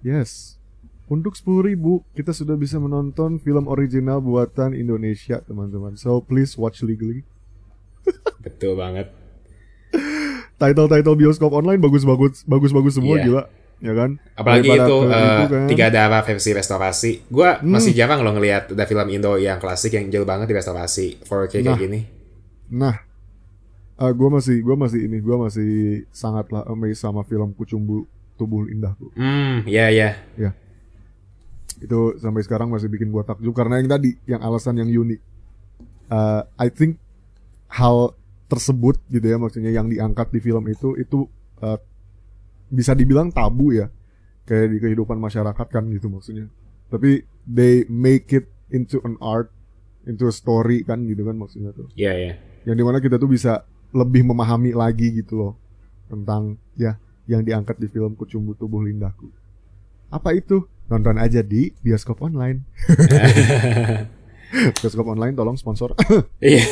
Yes. 0.00 0.59
Untuk 1.10 1.34
10.000 1.34 1.74
kita 2.14 2.30
sudah 2.30 2.54
bisa 2.54 2.78
menonton 2.78 3.36
film 3.36 3.66
original 3.66 4.22
buatan 4.22 4.72
Indonesia, 4.72 5.42
teman-teman. 5.42 5.98
So 5.98 6.22
please 6.22 6.54
watch 6.54 6.80
legally. 6.80 7.26
Betul 8.40 8.78
banget. 8.78 9.10
Title-title 10.54 11.16
bioskop 11.16 11.50
online 11.50 11.80
bagus-bagus 11.80 12.44
bagus-bagus 12.44 12.94
semua 12.94 13.16
Iya. 13.16 13.24
gila, 13.24 13.42
ya 13.80 13.92
kan? 13.92 14.10
Apalagi 14.34 14.68
Daripada 14.68 14.86
itu, 14.86 14.96
itu 15.00 15.44
kan. 15.50 15.66
tiga 15.66 15.86
darah 15.88 16.22
versi 16.22 16.50
restorasi. 16.52 17.12
Gua 17.26 17.58
Hmm. 17.58 17.74
masih 17.74 17.90
jarang 17.90 18.20
loh 18.20 18.30
ngelihat 18.30 18.70
ada 18.70 18.84
film 18.84 19.08
Indo 19.08 19.34
yang 19.34 19.56
klasik 19.56 19.96
yang 19.96 20.06
jauh 20.06 20.22
banget 20.22 20.46
di 20.46 20.54
restorasi 20.54 21.18
4K 21.24 21.58
kayak 21.58 21.64
Nah. 21.66 21.80
gini. 21.80 22.00
Nah, 22.70 22.96
eh 23.98 24.12
gue 24.12 24.28
masih 24.30 24.60
gua 24.60 24.76
masih 24.78 25.00
ini, 25.02 25.18
gua 25.18 25.42
masih 25.42 25.70
sangatlah 26.12 26.62
amazed 26.68 27.00
sama 27.00 27.24
film 27.24 27.50
Kucumbu 27.50 28.04
Tubuh 28.36 28.68
Indahku. 28.68 29.10
Hmm, 29.16 29.64
ya 29.66 29.90
ya. 29.90 30.14
Itu 31.80 32.20
sampai 32.20 32.44
sekarang 32.44 32.68
masih 32.68 32.92
bikin 32.92 33.08
gua 33.08 33.24
takjub 33.24 33.56
karena 33.56 33.80
yang 33.80 33.88
tadi, 33.88 34.14
yang 34.28 34.40
alasan 34.44 34.76
yang 34.76 34.88
unik. 34.88 35.20
Eh, 36.10 36.42
I 36.58 36.68
think 36.68 37.00
hal 37.70 38.12
tersebut 38.50 38.98
gitu 39.06 39.22
ya 39.22 39.38
maksudnya 39.38 39.70
yang 39.70 39.86
diangkat 39.86 40.34
di 40.34 40.42
film 40.42 40.66
itu 40.66 40.98
itu 40.98 41.30
eh, 41.62 41.78
bisa 42.66 42.98
dibilang 42.98 43.30
tabu 43.30 43.70
ya 43.70 43.86
kayak 44.42 44.74
di 44.74 44.78
kehidupan 44.82 45.22
masyarakat 45.22 45.66
kan 45.70 45.86
gitu 45.94 46.10
maksudnya 46.10 46.50
tapi 46.90 47.22
they 47.46 47.86
make 47.86 48.34
it 48.34 48.50
into 48.74 48.98
an 49.06 49.14
art 49.22 49.54
into 50.02 50.26
a 50.26 50.34
story 50.34 50.82
kan 50.82 51.06
gitu 51.06 51.22
kan 51.22 51.38
maksudnya 51.38 51.70
tuh 51.70 51.86
Ya 51.94 52.10
ya. 52.10 52.34
yang 52.66 52.74
di 52.74 52.82
mana 52.82 52.98
kita 52.98 53.22
tuh 53.22 53.30
bisa 53.30 53.62
lebih 53.94 54.26
memahami 54.26 54.74
lagi 54.74 55.14
gitu 55.14 55.38
loh 55.38 55.52
tentang 56.10 56.58
ya 56.74 56.98
yang 57.30 57.46
diangkat 57.46 57.78
di 57.78 57.86
film 57.86 58.18
Kucumbu 58.18 58.58
Tubuh 58.58 58.82
Lindahku 58.82 59.30
apa 60.10 60.34
itu 60.34 60.66
nonton 60.90 61.16
aja 61.16 61.40
di 61.40 61.70
bioskop 61.80 62.18
online 62.20 62.66
bioskop 64.82 65.06
online 65.06 65.32
tolong 65.32 65.54
sponsor 65.54 65.94
Iya. 66.42 66.66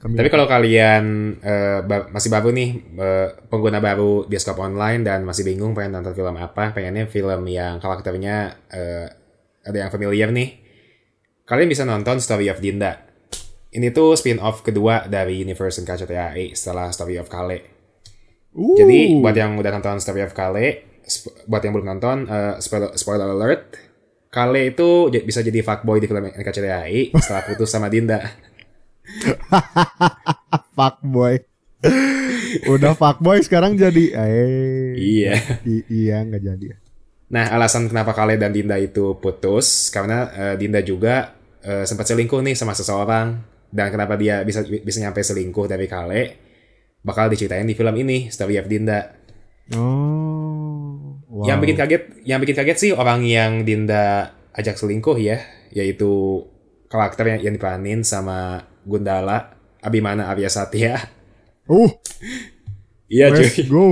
kami 0.00 0.16
Tapi 0.16 0.28
kalau 0.32 0.48
kalian 0.48 1.04
eh, 1.44 1.84
ba- 1.84 2.08
masih 2.08 2.32
baru 2.32 2.48
nih 2.56 2.70
eh, 2.96 3.28
pengguna 3.52 3.84
baru 3.84 4.24
bioskop 4.24 4.56
online 4.56 5.04
dan 5.04 5.28
masih 5.28 5.44
bingung 5.44 5.76
pengen 5.76 6.00
nonton 6.00 6.16
film 6.16 6.32
apa, 6.40 6.72
pengennya 6.72 7.04
film 7.04 7.44
yang 7.44 7.76
karakternya 7.76 8.36
eh, 8.72 9.06
ada 9.60 9.76
yang 9.76 9.92
familiar 9.92 10.32
nih, 10.32 10.56
kalian 11.44 11.68
bisa 11.68 11.84
nonton 11.84 12.16
Story 12.16 12.48
of 12.48 12.64
Dinda. 12.64 12.96
Ini 13.70 13.92
tuh 13.92 14.16
spin-off 14.16 14.64
kedua 14.64 15.04
dari 15.04 15.44
Universe 15.44 15.84
NKCTHI 15.84 16.56
setelah 16.56 16.88
Story 16.90 17.20
of 17.20 17.28
Kale. 17.28 17.60
Uh, 18.50 18.74
Jadi 18.74 19.20
buat 19.20 19.36
yang 19.36 19.54
udah 19.60 19.68
nonton 19.68 20.00
Story 20.00 20.24
of 20.24 20.32
Kale, 20.32 20.89
buat 21.44 21.60
yang 21.60 21.72
belum 21.72 21.88
nonton, 21.88 22.16
eh, 22.24 22.54
spoiler, 22.58 22.94
spoiler 22.94 23.28
alert, 23.28 23.74
Kale 24.26 24.70
itu 24.70 24.88
bisa 25.10 25.40
jadi 25.40 25.58
fuckboy 25.58 25.98
di 25.98 26.06
film 26.06 26.22
NKCTHI 26.22 27.10
setelah 27.18 27.42
putus 27.44 27.66
sama 27.66 27.90
Dinda. 27.90 28.22
fuckboy 30.76 31.42
udah 32.66 32.92
fuckboy 32.92 33.40
sekarang 33.40 33.74
jadi 33.74 34.04
eh 34.12 34.94
Iya. 34.94 35.34
I- 35.64 35.86
iya 35.88 36.16
nggak 36.20 36.42
jadi 36.44 36.66
Nah, 37.30 37.46
alasan 37.48 37.86
kenapa 37.86 38.10
Kale 38.10 38.34
dan 38.34 38.50
Dinda 38.50 38.74
itu 38.74 39.14
putus 39.16 39.86
karena 39.88 40.26
eh, 40.30 40.54
Dinda 40.54 40.78
juga 40.78 41.34
eh, 41.60 41.86
sempat 41.86 42.02
selingkuh 42.04 42.42
nih 42.42 42.54
sama 42.54 42.70
seseorang 42.70 43.38
dan 43.70 43.86
kenapa 43.88 44.14
dia 44.14 44.42
bisa 44.42 44.62
bisa 44.62 44.98
nyampe 44.98 45.22
selingkuh 45.22 45.66
dari 45.66 45.86
Kale 45.86 46.22
bakal 47.00 47.26
diceritain 47.26 47.64
di 47.64 47.74
film 47.74 47.94
ini 47.96 48.26
Story 48.28 48.58
of 48.58 48.66
Dinda. 48.66 49.14
oh 49.74 50.79
wow. 51.30 51.46
Yang 51.46 51.58
bikin 51.62 51.76
kaget, 51.78 52.02
yang 52.26 52.38
bikin 52.42 52.56
kaget 52.58 52.78
sih 52.78 52.90
orang 52.90 53.22
yang 53.22 53.62
Dinda 53.62 54.34
ajak 54.52 54.74
selingkuh 54.76 55.16
ya, 55.22 55.38
yaitu 55.70 56.42
karakter 56.90 57.24
yang, 57.30 57.40
yang 57.50 57.54
diperanin 57.54 58.02
sama 58.02 58.66
Gundala 58.82 59.54
Abimana 59.80 60.28
Arya 60.28 60.50
Satya. 60.50 60.98
uh 61.70 61.90
Iya 63.10 63.34
cuy. 63.34 63.48
go 63.66 63.86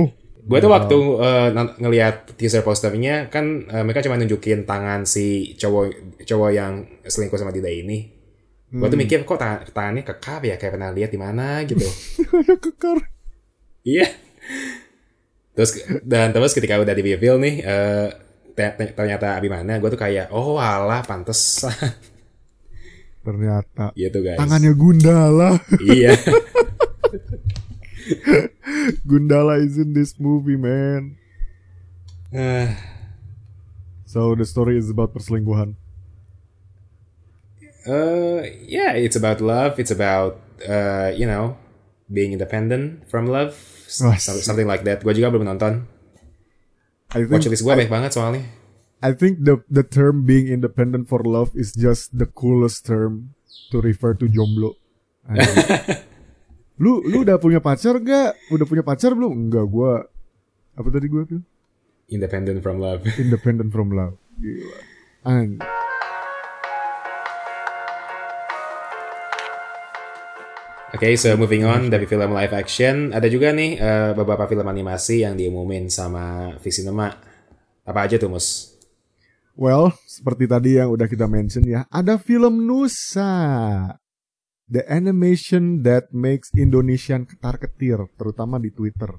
Gue 0.49 0.57
tuh 0.63 0.71
waktu 0.71 0.97
eh, 0.97 1.49
non- 1.53 1.77
ngelihat 1.77 2.33
teaser 2.33 2.65
posternya 2.65 3.29
kan 3.29 3.69
eh, 3.69 3.83
mereka 3.85 4.01
cuma 4.01 4.17
nunjukin 4.17 4.65
tangan 4.65 5.05
si 5.05 5.53
cowok 5.59 6.17
cowok 6.25 6.49
yang 6.49 6.87
selingkuh 7.05 7.37
sama 7.37 7.53
Dinda 7.53 7.69
ini. 7.69 8.09
Gue 8.69 8.87
tuh 8.89 8.97
mikir 8.97 9.25
kok 9.25 9.37
tangan, 9.37 9.65
tangannya 9.69 10.03
kekar 10.05 10.41
ya 10.45 10.55
kayak 10.57 10.73
pernah 10.77 10.89
lihat 10.89 11.11
di 11.13 11.19
mana 11.21 11.61
gitu. 11.69 11.85
kekar 12.65 12.97
iya. 13.85 14.09
Terus 15.59 15.71
dan 16.07 16.31
terus 16.31 16.55
ketika 16.55 16.79
udah 16.79 16.95
di 16.95 17.03
reveal 17.03 17.35
nih 17.35 17.55
te- 18.55 18.95
ternyata 18.95 19.35
Abimana 19.35 19.75
gue 19.75 19.89
tuh 19.91 19.99
kayak 19.99 20.31
oh 20.31 20.55
alah 20.55 21.03
pantes 21.03 21.63
ternyata 23.27 23.91
gitu 23.93 24.23
guys. 24.23 24.39
tangannya 24.39 24.71
Gundala 24.71 25.59
iya. 25.83 26.15
Gundala 29.03 29.59
is 29.59 29.75
in 29.75 29.91
this 29.91 30.15
movie 30.15 30.55
man 30.55 31.15
so 34.11 34.33
the 34.35 34.47
story 34.47 34.79
is 34.79 34.87
about 34.89 35.11
perselingkuhan 35.11 35.75
Uh, 37.89 38.43
yeah, 38.67 38.91
it's 38.93 39.15
about 39.15 39.39
love. 39.41 39.79
It's 39.79 39.89
about 39.89 40.37
uh, 40.61 41.09
you 41.15 41.25
know 41.25 41.55
being 42.09 42.33
independent 42.33 43.05
from 43.07 43.29
love, 43.29 43.53
S- 43.85 44.01
Wah, 44.01 44.17
some- 44.17 44.41
something 44.41 44.65
like 44.65 44.83
that. 44.83 45.05
Gue 45.05 45.13
juga 45.13 45.29
belum 45.29 45.45
nonton. 45.45 45.85
I 47.09 47.25
think 47.25 47.33
Watchlist 47.33 47.61
gue 47.61 47.73
banyak 47.73 47.89
banget 47.89 48.11
soalnya. 48.13 48.43
I 48.99 49.15
think 49.15 49.47
the 49.47 49.63
the 49.71 49.81
term 49.81 50.27
being 50.27 50.51
independent 50.51 51.07
for 51.07 51.23
love 51.23 51.55
is 51.55 51.71
just 51.71 52.11
the 52.11 52.27
coolest 52.27 52.83
term 52.83 53.33
to 53.71 53.79
refer 53.79 54.11
to 54.17 54.27
jomblo. 54.27 54.75
Lu 56.83 57.03
lu 57.03 57.27
udah 57.27 57.35
punya 57.39 57.59
pacar 57.59 57.99
gak? 57.99 58.39
Udah 58.51 58.65
punya 58.67 58.83
pacar 58.83 59.11
belum? 59.11 59.51
Enggak, 59.51 59.65
gua 59.67 60.07
apa 60.75 60.87
tadi 60.91 61.07
gua 61.11 61.27
bilang? 61.27 61.43
Independent 62.09 62.59
from 62.63 62.79
love. 62.81 63.03
Independent 63.19 63.69
from 63.69 63.91
love. 63.93 64.15
Gila. 64.39 64.79
Oke, 70.89 71.13
so 71.21 71.37
moving 71.37 71.69
on 71.69 71.93
dari 71.93 72.09
film 72.09 72.33
live 72.33 72.49
action, 72.49 73.13
ada 73.13 73.29
juga 73.29 73.53
nih 73.53 73.77
uh, 73.77 74.17
beberapa 74.17 74.49
film 74.49 74.65
animasi 74.65 75.21
yang 75.21 75.37
diumumin 75.37 75.85
sama 75.85 76.57
Visinema. 76.57 77.13
Apa 77.85 78.09
aja 78.09 78.17
tuh, 78.17 78.33
Mus? 78.33 78.73
Well, 79.53 79.93
seperti 80.09 80.49
tadi 80.49 80.81
yang 80.81 80.89
udah 80.89 81.05
kita 81.05 81.29
mention 81.29 81.61
ya, 81.69 81.85
ada 81.93 82.17
film 82.17 82.65
Nusa. 82.65 83.29
The 84.65 84.81
animation 84.89 85.85
that 85.85 86.09
makes 86.09 86.49
Indonesian 86.57 87.29
ketar-ketir, 87.29 88.09
terutama 88.17 88.57
di 88.57 88.73
Twitter. 88.73 89.13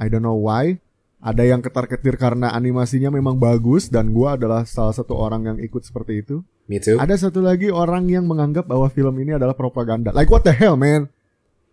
I 0.00 0.08
don't 0.08 0.24
know 0.24 0.40
why. 0.40 0.80
Ada 1.26 1.42
yang 1.42 1.58
ketar-ketir 1.58 2.14
karena 2.14 2.54
animasinya 2.54 3.10
memang 3.10 3.34
bagus 3.34 3.90
dan 3.90 4.14
gua 4.14 4.38
adalah 4.38 4.62
salah 4.62 4.94
satu 4.94 5.18
orang 5.18 5.42
yang 5.50 5.58
ikut 5.58 5.82
seperti 5.82 6.22
itu. 6.22 6.46
Me 6.70 6.78
too. 6.78 7.02
Ada 7.02 7.26
satu 7.26 7.42
lagi 7.42 7.66
orang 7.66 8.06
yang 8.06 8.30
menganggap 8.30 8.70
bahwa 8.70 8.86
film 8.86 9.18
ini 9.18 9.34
adalah 9.34 9.58
propaganda. 9.58 10.14
Like 10.14 10.30
what 10.30 10.46
the 10.46 10.54
hell, 10.54 10.78
man? 10.78 11.10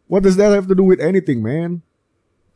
What 0.09 0.25
does 0.25 0.41
that 0.41 0.49
have 0.57 0.65
to 0.69 0.75
do 0.75 0.81
with 0.81 0.97
anything, 0.97 1.45
man? 1.45 1.85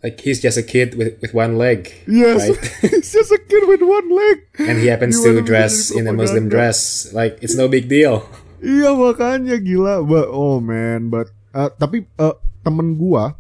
Like 0.02 0.22
he's 0.22 0.42
just 0.42 0.58
a 0.58 0.66
kid 0.66 0.98
with 0.98 1.22
with 1.22 1.38
one 1.38 1.58
leg. 1.58 1.90
Yes, 2.10 2.50
Right. 2.50 2.58
it's 2.98 3.14
just 3.14 3.30
a 3.30 3.42
kid 3.42 3.66
with 3.70 3.82
one 3.86 4.10
leg. 4.10 4.46
And 4.58 4.78
he 4.82 4.90
happens 4.90 5.22
to 5.22 5.42
dress 5.42 5.90
in 5.94 6.06
a 6.06 6.14
Muslim 6.14 6.50
dress. 6.50 7.10
Like 7.14 7.38
it's 7.46 7.54
no 7.54 7.70
big 7.70 7.90
deal. 7.90 8.26
Iya 8.58 8.98
makanya 8.98 9.62
gila, 9.62 10.02
but 10.02 10.30
oh 10.34 10.58
man, 10.58 11.14
but 11.14 11.30
uh, 11.54 11.70
tapi 11.78 12.10
uh, 12.18 12.34
temen 12.66 12.98
gua, 12.98 13.38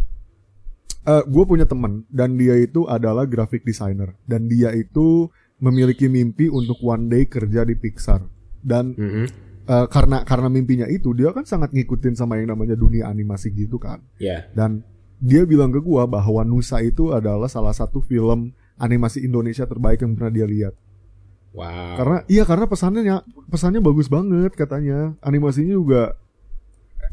uh, 1.07 1.23
gua 1.25 1.43
punya 1.47 1.63
temen 1.63 2.03
dan 2.11 2.35
dia 2.35 2.59
itu 2.59 2.83
adalah 2.85 3.23
graphic 3.23 3.63
designer 3.63 4.13
dan 4.27 4.45
dia 4.45 4.75
itu 4.75 5.31
memiliki 5.57 6.05
mimpi 6.05 6.51
untuk 6.51 6.77
one 6.83 7.07
day 7.07 7.25
kerja 7.25 7.63
di 7.63 7.73
Pixar 7.73 8.21
dan 8.61 8.93
Mhm. 8.93 9.25
uh, 9.65 9.87
karena 9.87 10.21
karena 10.21 10.51
mimpinya 10.51 10.85
itu 10.85 11.15
dia 11.15 11.31
kan 11.31 11.47
sangat 11.47 11.73
ngikutin 11.73 12.13
sama 12.13 12.37
yang 12.37 12.53
namanya 12.53 12.77
dunia 12.77 13.07
animasi 13.07 13.49
gitu 13.49 13.79
kan 13.79 14.03
Yeah. 14.19 14.45
dan 14.53 14.85
dia 15.17 15.49
bilang 15.49 15.73
ke 15.73 15.81
gua 15.81 16.05
bahwa 16.05 16.45
Nusa 16.45 16.77
itu 16.85 17.09
adalah 17.09 17.49
salah 17.49 17.73
satu 17.73 18.05
film 18.05 18.53
animasi 18.77 19.25
Indonesia 19.25 19.65
terbaik 19.65 20.05
yang 20.05 20.13
pernah 20.13 20.29
dia 20.29 20.45
lihat. 20.45 20.77
Wow. 21.57 21.97
Karena 21.97 22.17
iya 22.29 22.45
karena 22.45 22.69
pesannya 22.69 23.25
pesannya 23.49 23.81
bagus 23.81 24.05
banget 24.05 24.53
katanya. 24.53 25.17
Animasinya 25.25 25.73
juga 25.73 26.13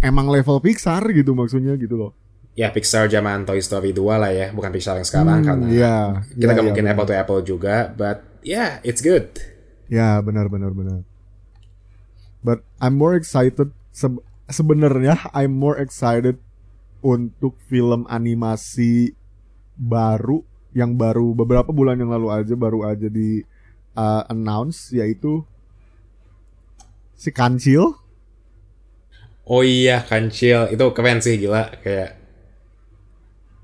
emang 0.05 0.29
level 0.29 0.61
Pixar 0.61 1.01
gitu 1.17 1.33
maksudnya 1.33 1.81
gitu 1.81 1.97
loh. 1.97 2.13
Ya 2.55 2.71
Pixar 2.75 3.11
zaman 3.11 3.47
Toy 3.49 3.61
Story 3.63 3.91
2 3.95 4.23
lah 4.23 4.31
ya, 4.31 4.47
bukan 4.55 4.71
Pixar 4.75 4.99
yang 5.01 5.09
sekarang 5.09 5.41
Hmm, 5.41 5.47
karena 5.47 5.71
iya, 5.71 6.23
kita 6.39 6.51
iya, 6.51 6.55
nggak 6.55 6.67
iya, 6.67 6.71
mungkin 6.71 6.85
benar. 6.85 6.93
apple 6.93 7.07
to 7.09 7.15
apple 7.17 7.41
juga, 7.43 7.91
but 7.95 8.23
yeah, 8.47 8.79
it's 8.87 9.03
good. 9.03 9.31
Ya 9.89 10.21
benar 10.27 10.47
benar 10.53 10.73
benar. 10.79 11.01
But 12.45 12.63
I'm 12.79 12.95
more 13.01 13.17
excited 13.17 13.73
se- 13.91 14.23
sebenarnya 14.53 15.17
I'm 15.33 15.57
more 15.57 15.81
excited 15.81 16.37
untuk 17.05 17.57
film 17.69 18.05
animasi 18.09 19.17
baru 19.77 20.45
yang 20.75 20.97
baru 20.99 21.33
beberapa 21.37 21.71
bulan 21.73 22.01
yang 22.01 22.13
lalu 22.13 22.29
aja 22.33 22.55
baru 22.59 22.85
aja 22.89 23.09
di 23.09 23.43
uh, 23.97 24.23
announce 24.29 24.93
yaitu 24.93 25.45
si 27.17 27.31
Kancil. 27.33 27.99
Oh 29.45 29.61
iya, 29.61 30.01
Kancil 30.09 30.73
itu 30.73 30.85
keren 30.97 31.19
sih 31.21 31.37
gila 31.37 31.69
kayak 31.85 32.17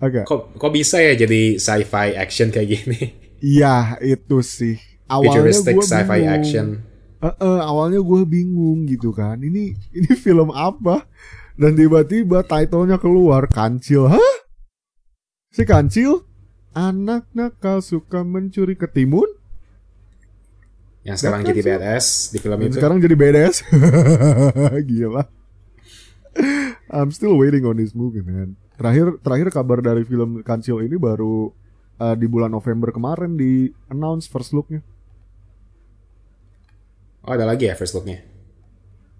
Oke. 0.00 0.24
kok 0.24 0.56
kok 0.56 0.72
bisa 0.72 0.96
ya 0.96 1.12
jadi 1.12 1.60
sci-fi 1.60 2.16
action 2.16 2.48
kayak 2.48 2.68
gini? 2.72 3.00
Iya 3.40 4.00
itu 4.00 4.40
sih. 4.40 4.76
Awalnya 5.06 5.32
Futuristic 5.44 5.74
gue 5.76 5.84
sci-fi 5.84 6.18
bingung. 6.20 6.36
action. 6.36 6.66
Eh, 7.20 7.26
eh, 7.28 7.60
awalnya 7.60 8.00
gue 8.00 8.20
bingung 8.24 8.78
gitu 8.84 9.12
kan. 9.12 9.36
Ini 9.36 9.76
ini 9.92 10.10
film 10.16 10.48
apa? 10.50 11.04
Dan 11.52 11.76
tiba-tiba 11.76 12.40
titlenya 12.40 12.96
keluar 12.96 13.44
Kancil. 13.44 14.08
Hah? 14.08 14.34
Si 15.52 15.68
Kancil? 15.68 16.24
Anak 16.72 17.28
nakal 17.32 17.82
suka 17.82 18.24
mencuri 18.24 18.78
ketimun? 18.78 19.26
Yang 21.04 21.16
sekarang 21.24 21.42
jadi 21.44 21.60
badass 21.64 22.30
di 22.30 22.38
film 22.38 22.56
Dan 22.60 22.68
itu. 22.68 22.76
sekarang 22.76 22.98
jadi 23.00 23.16
badass. 23.16 23.64
Gila. 24.88 25.24
I'm 26.88 27.10
still 27.10 27.36
waiting 27.36 27.64
on 27.64 27.76
this 27.76 27.92
movie, 27.92 28.22
man. 28.22 28.56
Terakhir 28.80 29.20
terakhir 29.20 29.52
kabar 29.52 29.84
dari 29.84 30.08
film 30.08 30.40
Kancil 30.40 30.80
ini 30.80 30.96
baru 30.96 31.52
uh, 32.00 32.16
di 32.16 32.24
bulan 32.24 32.48
November 32.48 32.88
kemarin 32.88 33.36
di 33.36 33.68
announce 33.92 34.24
first 34.24 34.56
looknya. 34.56 34.80
Oh 37.20 37.36
ada 37.36 37.44
lagi 37.44 37.68
ya 37.68 37.76
first 37.76 37.92
looknya. 37.92 38.24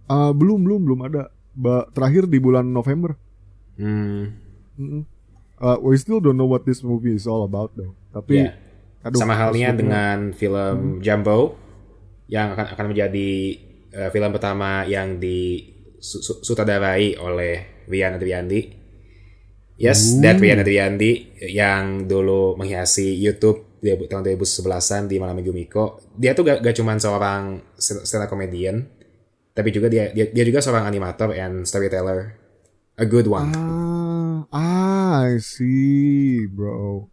Uh, 0.08 0.32
belum 0.32 0.64
belum 0.64 0.80
belum 0.80 1.00
ada. 1.04 1.28
Ba- 1.52 1.84
terakhir 1.92 2.24
di 2.24 2.40
bulan 2.40 2.72
November. 2.72 3.20
Hmm. 3.76 4.32
Mm-mm. 4.80 5.04
Uh, 5.60 5.76
we 5.84 5.92
still 6.00 6.24
don't 6.24 6.40
know 6.40 6.48
what 6.48 6.64
this 6.64 6.80
movie 6.80 7.12
is 7.12 7.28
all 7.28 7.44
about 7.44 7.76
though. 7.76 7.92
Tapi 8.16 8.48
Ya. 8.48 8.56
aduh, 9.04 9.20
Sama 9.20 9.36
halnya 9.36 9.76
dengan 9.76 10.32
film 10.32 11.04
Jumbo 11.04 11.60
yang 12.32 12.56
akan 12.56 12.66
akan 12.72 12.86
menjadi 12.96 13.60
eh, 13.92 14.08
film 14.08 14.32
pertama 14.32 14.88
yang 14.88 15.20
disutradarai 15.20 17.20
oleh 17.20 17.84
Rian 17.84 18.16
Adriandi. 18.16 18.79
Yes, 19.80 20.12
Ooh. 20.12 20.20
that 20.20 20.36
Rian 20.36 20.60
Adriandi 20.60 21.40
yang 21.48 22.04
dulu 22.04 22.52
menghiasi 22.60 23.16
YouTube 23.16 23.80
di 23.80 23.96
tahun 23.96 24.28
2011-an 24.28 25.08
di 25.08 25.16
Malam 25.16 25.40
Minggu 25.40 25.56
Miko. 25.56 26.04
Dia 26.12 26.36
tuh 26.36 26.44
gak, 26.44 26.60
gak 26.60 26.76
cuman 26.76 27.00
seorang 27.00 27.64
stand 27.80 28.20
up 28.20 28.28
comedian, 28.28 28.84
tapi 29.56 29.72
juga 29.72 29.88
dia, 29.88 30.12
dia 30.12 30.28
dia 30.28 30.44
juga 30.44 30.60
seorang 30.60 30.84
animator 30.84 31.32
and 31.32 31.64
storyteller. 31.64 32.36
A 33.00 33.08
good 33.08 33.24
one. 33.24 33.56
Ah, 33.56 34.44
ah, 34.52 35.32
I 35.32 35.40
see, 35.40 36.44
bro. 36.44 37.08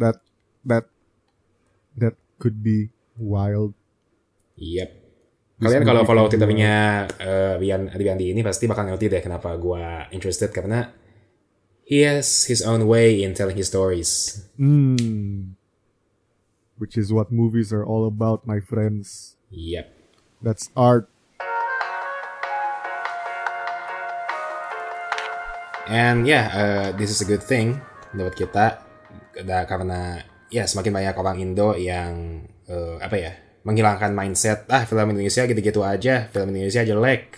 That 0.00 0.24
that 0.64 0.88
that 2.00 2.16
could 2.40 2.64
be 2.64 2.88
wild. 3.20 3.76
Yep. 4.56 5.04
Kalian 5.60 5.84
kalau 5.84 6.08
follow 6.08 6.24
twitternya 6.32 7.04
uh, 7.20 7.54
Rian 7.60 7.92
Adriandi 7.92 8.32
ini 8.32 8.40
pasti 8.40 8.64
bakal 8.64 8.88
ngerti 8.88 9.12
deh 9.12 9.20
kenapa 9.20 9.52
gua 9.60 10.08
interested 10.08 10.48
karena 10.48 11.03
he 11.84 12.00
has 12.00 12.48
his 12.48 12.64
own 12.64 12.88
way 12.88 13.22
in 13.22 13.36
telling 13.36 13.56
his 13.56 13.68
stories. 13.68 14.42
Hmm. 14.56 15.54
Which 16.80 16.96
is 16.96 17.12
what 17.12 17.30
movies 17.30 17.72
are 17.72 17.84
all 17.84 18.08
about, 18.08 18.48
my 18.48 18.58
friends. 18.58 19.36
Yep. 19.52 19.92
That's 20.42 20.72
art. 20.76 21.08
And 25.86 26.26
yeah, 26.26 26.48
uh, 26.48 26.96
this 26.96 27.12
is 27.12 27.20
a 27.20 27.28
good 27.28 27.44
thing 27.44 27.80
menurut 28.16 28.32
kita 28.40 28.80
karena 29.44 30.24
ya 30.48 30.64
semakin 30.64 30.94
banyak 30.96 31.14
orang 31.18 31.36
Indo 31.42 31.76
yang 31.76 32.46
uh, 32.70 32.96
apa 33.02 33.16
ya 33.18 33.32
menghilangkan 33.66 34.14
mindset 34.16 34.64
ah 34.70 34.86
film 34.88 35.12
Indonesia 35.12 35.44
gitu-gitu 35.44 35.82
aja 35.84 36.30
film 36.30 36.54
Indonesia 36.54 36.86
jelek 36.86 37.36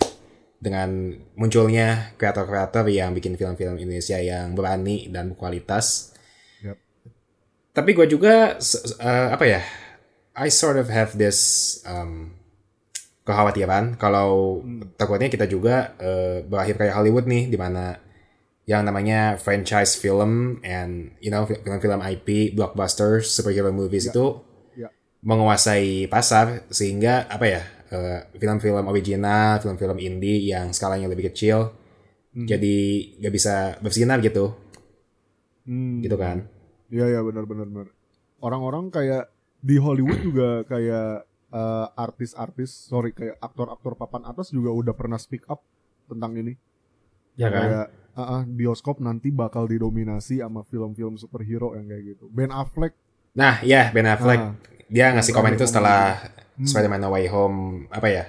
dengan 0.57 1.13
munculnya 1.37 2.17
kreator-kreator 2.17 2.89
yang 2.89 3.13
bikin 3.13 3.37
film-film 3.37 3.77
Indonesia 3.77 4.17
yang 4.17 4.57
berani 4.57 5.05
dan 5.13 5.33
berkualitas. 5.33 6.17
Yep. 6.65 6.77
Tapi 7.77 7.89
gue 7.93 8.07
juga 8.09 8.57
uh, 8.97 9.27
apa 9.33 9.45
ya 9.45 9.61
I 10.37 10.49
sort 10.49 10.77
of 10.77 10.89
have 10.89 11.17
this 11.17 11.37
um, 11.85 12.33
kekhawatiran 13.21 13.97
kalau 14.01 14.61
takutnya 14.95 15.29
kita 15.29 15.45
juga 15.45 15.93
uh, 15.97 16.41
berakhir 16.45 16.77
kayak 16.79 16.95
Hollywood 16.95 17.25
nih 17.27 17.49
di 17.49 17.57
mana 17.59 17.99
yang 18.67 18.83
namanya 18.83 19.39
franchise 19.39 19.95
film 19.95 20.59
and 20.63 21.15
you 21.23 21.31
know 21.31 21.47
film-film 21.47 22.03
IP 22.03 22.51
blockbusters 22.51 23.29
superhero 23.31 23.71
movies 23.71 24.09
itu 24.09 24.43
Ya. 24.77 24.93
menguasai 25.25 26.05
pasar 26.05 26.69
sehingga 26.69 27.25
apa 27.25 27.45
ya 27.49 27.61
eh, 27.89 28.21
film-film 28.35 28.85
original 28.85 29.57
film-film 29.57 29.97
indie 29.97 30.47
yang 30.47 30.71
skalanya 30.71 31.07
lebih 31.07 31.29
kecil 31.29 31.71
jadi 32.37 32.75
gak 33.19 33.33
bisa 33.33 33.53
bersinar 33.79 34.21
gitu 34.21 34.53
Hmm. 35.63 35.99
gitu 35.99 36.15
kan 36.15 36.47
Iya 36.87 37.05
ya 37.09 37.19
benar 37.19 37.43
benar 37.43 37.67
benar. 37.67 37.87
Orang-orang 38.39 38.87
kayak 38.87 39.27
di 39.59 39.75
Hollywood 39.75 40.23
juga 40.23 40.63
kayak 40.63 41.27
eh, 41.47 41.87
artis-artis, 41.95 42.87
sorry 42.87 43.11
kayak 43.11 43.35
aktor-aktor 43.37 43.95
papan 43.95 44.23
atas 44.23 44.51
juga 44.51 44.71
udah 44.71 44.95
pernah 44.95 45.19
speak 45.19 45.43
up 45.47 45.59
tentang 46.07 46.35
ini. 46.35 46.55
ya 47.35 47.51
kan 47.51 47.61
Kayak 47.61 47.85
ah, 48.15 48.21
ah, 48.23 48.41
bioskop 48.43 48.97
nanti 48.97 49.27
bakal 49.29 49.67
didominasi 49.67 50.39
sama 50.39 50.63
film-film 50.63 51.15
superhero 51.15 51.75
yang 51.75 51.85
kayak 51.85 52.15
gitu. 52.15 52.31
Ben 52.31 52.49
Affleck, 52.49 52.95
nah 53.33 53.59
ya 53.61 53.91
Ben 53.91 54.07
Affleck 54.07 54.39
Ah. 54.39 54.51
Dia 54.87 55.11
ngasih 55.11 55.31
komen 55.31 55.55
itu 55.55 55.65
setelah 55.65 56.17
Hmm. 56.57 56.65
Spider-Man 56.65 56.97
No 56.99 57.13
Way 57.13 57.29
Home 57.29 57.85
apa 57.93 58.09
ya 58.09 58.25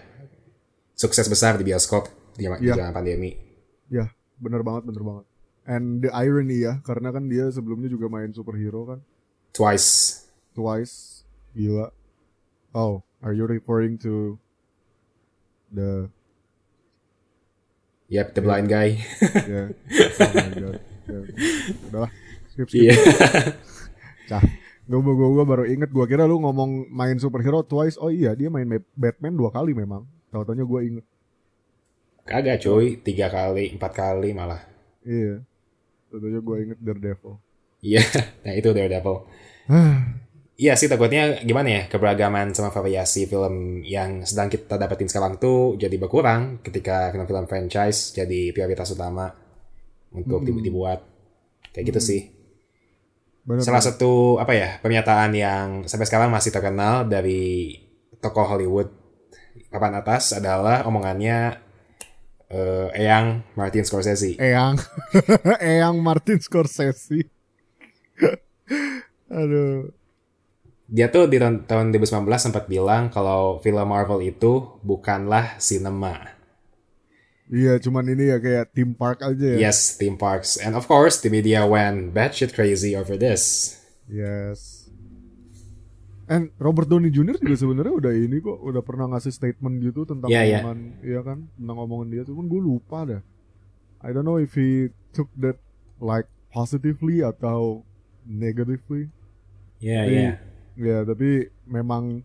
sukses 0.93 1.25
besar 1.27 1.57
di 1.57 1.65
bioskop 1.65 2.13
di, 2.37 2.45
di 2.45 2.69
Ya. 2.69 2.77
zaman 2.77 2.93
pandemi 2.93 3.33
ya 3.89 4.13
bener 4.37 4.61
banget 4.61 4.85
bener 4.85 5.01
banget. 5.01 5.25
And 5.65 6.01
the 6.01 6.09
irony 6.09 6.65
ya, 6.65 6.81
karena 6.81 7.09
kan 7.09 7.29
dia 7.29 7.49
sebelumnya 7.49 7.89
juga 7.89 8.09
main 8.09 8.33
superhero 8.33 8.89
kan, 8.89 9.01
twice 9.53 10.25
twice, 10.53 11.25
gila. 11.53 11.93
Oh, 12.73 13.05
are 13.21 13.33
you 13.33 13.45
referring 13.45 14.01
to 14.01 14.41
the 15.69 16.09
Yep, 18.09 18.33
the 18.33 18.41
blind 18.41 18.73
guy. 18.73 18.97
ya? 19.45 19.69
Oh 19.69 20.33
my 20.33 20.49
god. 20.57 20.81
Ya, 21.05 21.19
Udahlah, 21.85 22.11
skip 22.49 22.69
skip. 22.69 22.81
Iya. 22.89 22.95
Cah, 24.25 24.41
Gue 24.89 25.01
gua, 25.05 25.13
gua 25.15 25.45
baru 25.45 25.65
inget, 25.69 25.93
gua 25.93 26.09
kira 26.09 26.25
lu 26.25 26.41
ngomong 26.41 26.89
main 26.89 27.21
superhero 27.21 27.61
twice. 27.61 28.01
Oh 28.01 28.09
iya, 28.09 28.33
dia 28.33 28.49
main 28.49 28.65
Ma- 28.65 28.89
Batman 28.97 29.37
dua 29.37 29.53
kali 29.53 29.77
memang. 29.77 30.09
Tahu-taunya 30.33 30.65
gue 30.65 30.81
inget. 30.89 31.05
Kagak 32.25 32.61
cuy, 32.61 33.01
tiga 33.01 33.29
kali, 33.29 33.73
empat 33.77 33.93
kali 33.93 34.33
malah. 34.33 34.61
Iya. 35.05 35.45
Tahu-taunya 36.09 36.41
gue 36.41 36.57
inget 36.65 36.79
Daredevil. 36.81 37.35
Iya, 37.85 38.03
nah 38.45 38.53
itu 38.57 38.69
Daredevil. 38.73 39.17
Iya 40.59 40.75
sih 40.75 40.91
takutnya 40.91 41.39
gimana 41.47 41.71
ya 41.71 41.83
keberagaman 41.87 42.51
sama 42.51 42.75
variasi 42.75 43.31
film 43.31 43.79
yang 43.87 44.27
sedang 44.27 44.51
kita 44.51 44.75
dapetin 44.75 45.07
sekarang 45.07 45.39
tuh 45.39 45.79
jadi 45.79 45.95
berkurang 46.03 46.59
ketika 46.67 47.15
film-film 47.15 47.47
franchise 47.47 48.11
jadi 48.11 48.51
prioritas 48.51 48.91
utama 48.91 49.31
untuk 50.11 50.43
dibu- 50.43 50.59
dibuat 50.59 51.07
kayak 51.71 51.95
gitu 51.95 52.01
sih. 52.03 52.21
Bener, 53.49 53.65
Salah 53.65 53.81
satu 53.81 54.37
apa 54.37 54.53
ya 54.53 54.77
pernyataan 54.85 55.33
yang 55.33 55.67
sampai 55.89 56.05
sekarang 56.05 56.29
masih 56.29 56.53
terkenal 56.53 57.09
dari 57.09 57.81
tokoh 58.21 58.45
Hollywood 58.45 58.93
papan 59.73 59.97
atas 59.97 60.37
adalah 60.37 60.85
omongannya 60.85 61.57
eh, 62.53 62.89
Eyang 62.93 63.41
Martin 63.57 63.89
Scorsese. 63.89 64.37
Eyang. 64.37 64.77
Eyang 65.65 65.97
Martin 65.97 66.37
Scorsese. 66.45 67.25
Aduh. 69.33 69.97
Dia 70.89 71.09
tuh 71.09 71.25
di 71.25 71.41
tahun, 71.41 71.65
tahun 71.65 71.97
2019 71.97 72.29
sempat 72.37 72.65
bilang 72.69 73.09
kalau 73.09 73.65
film 73.65 73.89
Marvel 73.89 74.29
itu 74.29 74.77
bukanlah 74.85 75.57
cinema. 75.57 76.38
Iya, 77.49 77.81
cuman 77.81 78.05
ini 78.05 78.29
ya 78.29 78.37
kayak 78.37 78.77
theme 78.77 78.93
park 78.93 79.25
aja 79.25 79.57
ya. 79.57 79.69
Yes, 79.69 79.97
theme 79.97 80.21
parks. 80.21 80.61
And 80.61 80.77
of 80.77 80.85
course, 80.85 81.17
the 81.19 81.33
media 81.33 81.65
went 81.65 82.13
batshit 82.13 82.53
crazy 82.53 82.93
over 82.93 83.17
this. 83.17 83.73
Yes. 84.05 84.85
And 86.29 86.53
Robert 86.61 86.93
Downey 86.93 87.09
Jr. 87.09 87.41
juga 87.41 87.57
sebenarnya 87.57 87.95
udah 87.97 88.13
ini 88.13 88.45
kok, 88.45 88.61
udah 88.61 88.85
pernah 88.85 89.09
ngasih 89.17 89.33
statement 89.33 89.81
gitu 89.81 90.05
tentang 90.05 90.29
Iya, 90.29 90.43
iya. 90.45 90.59
omongan, 90.61 90.81
iya 91.01 91.21
kan, 91.25 91.39
tentang 91.57 91.79
omongan 91.81 92.09
dia. 92.13 92.23
Cuman 92.29 92.45
gue 92.45 92.61
lupa 92.61 92.99
dah. 93.09 93.23
I 94.05 94.13
don't 94.13 94.29
know 94.29 94.37
if 94.37 94.53
he 94.53 94.93
took 95.17 95.33
that 95.41 95.57
like 95.97 96.29
positively 96.53 97.25
atau 97.25 97.81
negatively. 98.29 99.09
Yeah, 99.81 100.05
Tapi- 100.05 100.21
yeah. 100.21 100.35
Ya, 100.79 100.99
tapi 101.03 101.49
memang 101.65 102.23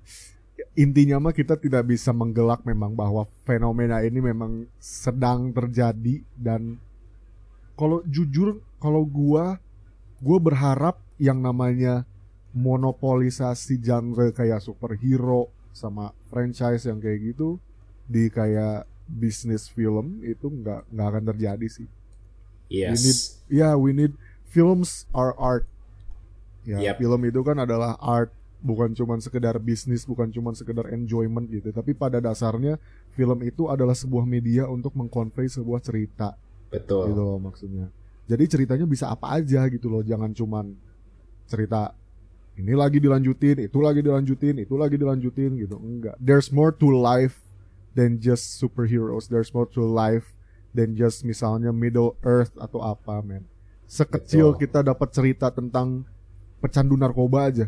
intinya 0.73 1.19
mah 1.19 1.31
kita 1.31 1.53
tidak 1.55 1.85
bisa 1.85 2.09
menggelak 2.09 2.61
memang 2.63 2.91
bahwa 2.91 3.25
fenomena 3.43 4.01
ini 4.01 4.19
memang 4.19 4.65
sedang 4.77 5.49
terjadi 5.49 6.25
dan 6.33 6.81
kalau 7.73 8.01
jujur 8.03 8.57
kalau 8.77 9.03
gua 9.03 9.61
gua 10.17 10.37
berharap 10.39 10.97
yang 11.17 11.37
namanya 11.37 12.05
monopolisasi 12.53 13.77
genre 13.77 14.29
kayak 14.29 14.61
superhero 14.61 15.49
sama 15.69 16.13
franchise 16.27 16.85
yang 16.85 16.97
kayak 16.97 17.33
gitu 17.33 17.57
di 18.05 18.29
kayak 18.29 18.85
bisnis 19.05 19.65
film 19.67 20.21
itu 20.21 20.47
nggak 20.47 20.85
nggak 20.87 21.07
akan 21.07 21.23
terjadi 21.27 21.67
sih. 21.67 21.87
Yes. 22.67 22.97
need- 22.99 23.25
Ya, 23.53 23.77
we 23.77 23.91
need 23.91 24.13
films 24.47 25.05
are 25.11 25.33
art. 25.35 25.69
Ya, 26.63 26.79
Yep. 26.81 26.95
film 26.97 27.21
itu 27.27 27.41
kan 27.43 27.59
adalah 27.59 27.99
art, 27.99 28.31
bukan 28.63 28.95
cuman 28.95 29.19
sekedar 29.19 29.59
bisnis, 29.59 30.07
bukan 30.07 30.31
cuman 30.31 30.55
sekedar 30.55 30.87
enjoyment 30.95 31.51
gitu. 31.51 31.75
Tapi 31.75 31.91
pada 31.91 32.23
dasarnya 32.23 32.79
film 33.11 33.43
itu 33.43 33.67
adalah 33.67 33.93
sebuah 33.93 34.23
media 34.23 34.71
untuk 34.71 34.95
mengkonvey 34.95 35.51
sebuah 35.51 35.83
cerita 35.83 36.39
Betul. 36.71 37.11
gitu 37.11 37.21
loh 37.21 37.37
maksudnya. 37.43 37.91
Jadi 38.23 38.43
ceritanya 38.47 38.87
bisa 38.87 39.11
apa 39.11 39.35
aja 39.35 39.67
gitu 39.67 39.91
loh, 39.91 39.99
jangan 39.99 40.31
cuman 40.31 40.71
cerita 41.51 41.91
ini 42.55 42.71
lagi 42.71 43.03
dilanjutin, 43.03 43.67
itu 43.67 43.77
lagi 43.83 43.99
dilanjutin, 43.99 44.63
itu 44.63 44.73
lagi 44.79 44.95
dilanjutin 44.95 45.51
gitu. 45.59 45.75
Enggak. 45.75 46.15
There's 46.23 46.47
more 46.53 46.71
to 46.71 46.87
life 46.87 47.43
than 47.97 48.23
just 48.23 48.61
superheroes. 48.63 49.27
There's 49.27 49.51
more 49.51 49.67
to 49.75 49.83
life 49.83 50.31
than 50.71 50.95
just 50.95 51.27
misalnya 51.27 51.75
Middle 51.75 52.15
Earth 52.23 52.55
atau 52.55 52.79
apa, 52.79 53.19
men. 53.19 53.43
Sekecil 53.89 54.55
Betul. 54.55 54.61
kita 54.63 54.79
dapat 54.85 55.09
cerita 55.11 55.51
tentang 55.51 56.07
pecandu 56.63 56.95
narkoba 56.95 57.51
aja. 57.51 57.67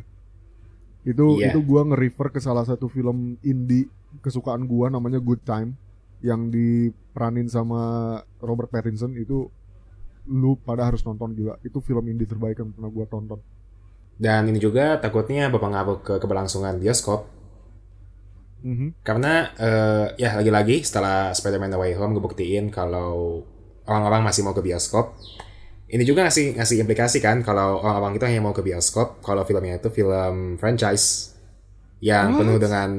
Itu 1.06 1.38
Iya. 1.38 1.54
itu 1.54 1.62
gua 1.62 1.86
nge-refer 1.86 2.34
ke 2.34 2.40
salah 2.42 2.66
satu 2.66 2.90
film 2.90 3.38
indie 3.46 3.88
kesukaan 4.26 4.66
gua 4.66 4.90
namanya 4.90 5.22
Good 5.22 5.46
Time 5.46 5.78
yang 6.26 6.50
diperanin 6.50 7.46
sama 7.46 8.18
Robert 8.42 8.74
Pattinson 8.74 9.14
itu 9.14 9.46
lu 10.26 10.58
pada 10.58 10.90
harus 10.90 11.06
nonton 11.06 11.38
juga. 11.38 11.62
Itu 11.62 11.78
film 11.80 12.10
indie 12.10 12.26
terbaik 12.26 12.58
yang 12.58 12.74
pernah 12.74 12.90
gua 12.90 13.06
tonton. 13.06 13.40
Dan 14.18 14.50
ini 14.50 14.58
juga 14.58 14.98
takutnya 14.98 15.52
berpengaruh 15.54 16.02
ke 16.02 16.14
keberlangsungan 16.18 16.82
bioskop. 16.82 17.30
Mhm. 18.66 19.06
Karena 19.06 19.54
eh, 19.54 20.06
ya 20.18 20.34
lagi-lagi 20.34 20.82
setelah 20.82 21.30
Spider-Man 21.38 21.70
No 21.70 21.86
Way 21.86 21.94
Home 22.02 22.18
ngebuktiin 22.18 22.74
kalau 22.74 23.46
orang-orang 23.86 24.26
masih 24.26 24.42
mau 24.42 24.58
ke 24.58 24.66
bioskop. 24.66 25.14
Ini 25.86 26.02
juga 26.02 26.26
ngasih 26.26 26.58
ngasih 26.58 26.82
implikasi 26.82 27.22
kan 27.22 27.46
kalau 27.46 27.78
orang-orang 27.78 28.18
itu 28.18 28.26
hanya 28.26 28.42
mau 28.42 28.58
ke 28.58 28.66
bioskop 28.66 29.22
kalau 29.22 29.46
filmnya 29.46 29.78
itu 29.78 29.94
film 29.94 30.58
franchise 30.58 31.38
yang 32.02 32.34
What? 32.34 32.40
penuh 32.42 32.58
dengan 32.58 32.90